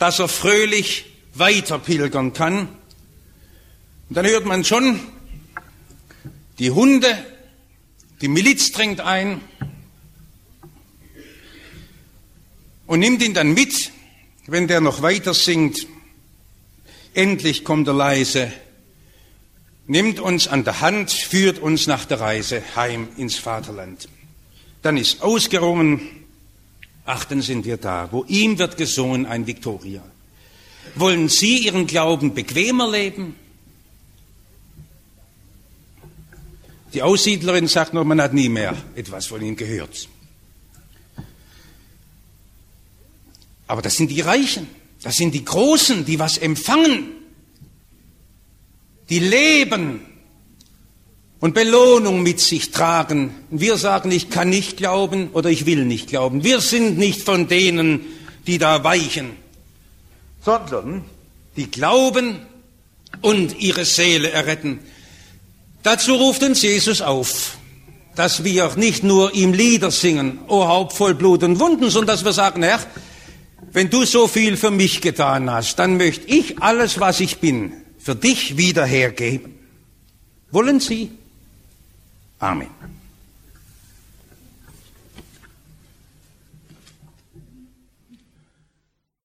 dass 0.00 0.18
er 0.18 0.26
fröhlich 0.26 1.04
weiter 1.34 1.78
pilgern 1.78 2.32
kann. 2.32 2.68
Und 4.08 4.16
dann 4.16 4.26
hört 4.26 4.46
man 4.46 4.64
schon 4.64 4.98
die 6.62 6.70
Hunde, 6.70 7.18
die 8.20 8.28
Miliz 8.28 8.70
dringt 8.70 9.00
ein 9.00 9.40
und 12.86 13.00
nimmt 13.00 13.20
ihn 13.20 13.34
dann 13.34 13.52
mit, 13.52 13.90
wenn 14.46 14.68
der 14.68 14.80
noch 14.80 15.02
weiter 15.02 15.34
singt. 15.34 15.88
Endlich 17.14 17.64
kommt 17.64 17.88
er 17.88 17.94
leise, 17.94 18.52
nimmt 19.88 20.20
uns 20.20 20.46
an 20.46 20.62
der 20.62 20.80
Hand, 20.80 21.10
führt 21.10 21.58
uns 21.58 21.88
nach 21.88 22.04
der 22.04 22.20
Reise 22.20 22.62
heim 22.76 23.08
ins 23.16 23.34
Vaterland. 23.34 24.08
Dann 24.82 24.96
ist 24.96 25.20
ausgerungen, 25.20 26.00
ach, 27.04 27.24
dann 27.24 27.42
sind 27.42 27.64
wir 27.64 27.76
da, 27.76 28.12
wo 28.12 28.22
ihm 28.28 28.60
wird 28.60 28.76
gesungen 28.76 29.26
ein 29.26 29.48
Viktoria. 29.48 30.04
Wollen 30.94 31.28
Sie 31.28 31.58
Ihren 31.58 31.88
Glauben 31.88 32.34
bequemer 32.34 32.88
leben? 32.88 33.34
Die 36.94 37.02
Aussiedlerin 37.02 37.68
sagt 37.68 37.94
nur, 37.94 38.04
man 38.04 38.20
hat 38.20 38.34
nie 38.34 38.48
mehr 38.48 38.76
etwas 38.94 39.26
von 39.26 39.40
ihm 39.42 39.56
gehört. 39.56 40.08
Aber 43.66 43.80
das 43.80 43.96
sind 43.96 44.10
die 44.10 44.20
Reichen, 44.20 44.66
das 45.02 45.16
sind 45.16 45.32
die 45.32 45.44
Großen, 45.44 46.04
die 46.04 46.18
was 46.18 46.36
empfangen, 46.36 47.08
die 49.08 49.18
leben 49.18 50.00
und 51.40 51.54
Belohnung 51.54 52.22
mit 52.22 52.38
sich 52.38 52.70
tragen. 52.70 53.34
Wir 53.50 53.76
sagen, 53.78 54.10
ich 54.10 54.30
kann 54.30 54.50
nicht 54.50 54.76
glauben 54.76 55.30
oder 55.30 55.50
ich 55.50 55.66
will 55.66 55.84
nicht 55.84 56.08
glauben. 56.08 56.44
Wir 56.44 56.60
sind 56.60 56.98
nicht 56.98 57.22
von 57.22 57.48
denen, 57.48 58.02
die 58.46 58.58
da 58.58 58.84
weichen, 58.84 59.30
sondern 60.44 61.04
die 61.56 61.70
glauben 61.70 62.40
und 63.22 63.58
ihre 63.60 63.84
Seele 63.84 64.30
erretten. 64.30 64.80
Dazu 65.82 66.14
ruft 66.14 66.42
uns 66.42 66.62
Jesus 66.62 67.00
auf, 67.00 67.56
dass 68.14 68.44
wir 68.44 68.72
nicht 68.76 69.02
nur 69.02 69.34
ihm 69.34 69.52
Lieder 69.52 69.90
singen, 69.90 70.38
o 70.46 70.66
Haupt 70.66 70.92
voll 70.92 71.14
Blut 71.14 71.42
und 71.42 71.58
Wunden, 71.58 71.90
sondern 71.90 72.14
dass 72.16 72.24
wir 72.24 72.32
sagen, 72.32 72.62
Herr, 72.62 72.78
wenn 73.72 73.90
du 73.90 74.04
so 74.04 74.28
viel 74.28 74.56
für 74.56 74.70
mich 74.70 75.00
getan 75.00 75.50
hast, 75.50 75.76
dann 75.76 75.96
möchte 75.96 76.26
ich 76.26 76.62
alles, 76.62 77.00
was 77.00 77.20
ich 77.20 77.38
bin, 77.38 77.72
für 77.98 78.14
dich 78.14 78.56
wieder 78.56 78.84
hergeben. 78.84 79.58
Wollen 80.50 80.78
Sie? 80.78 81.10
Amen. 82.38 82.68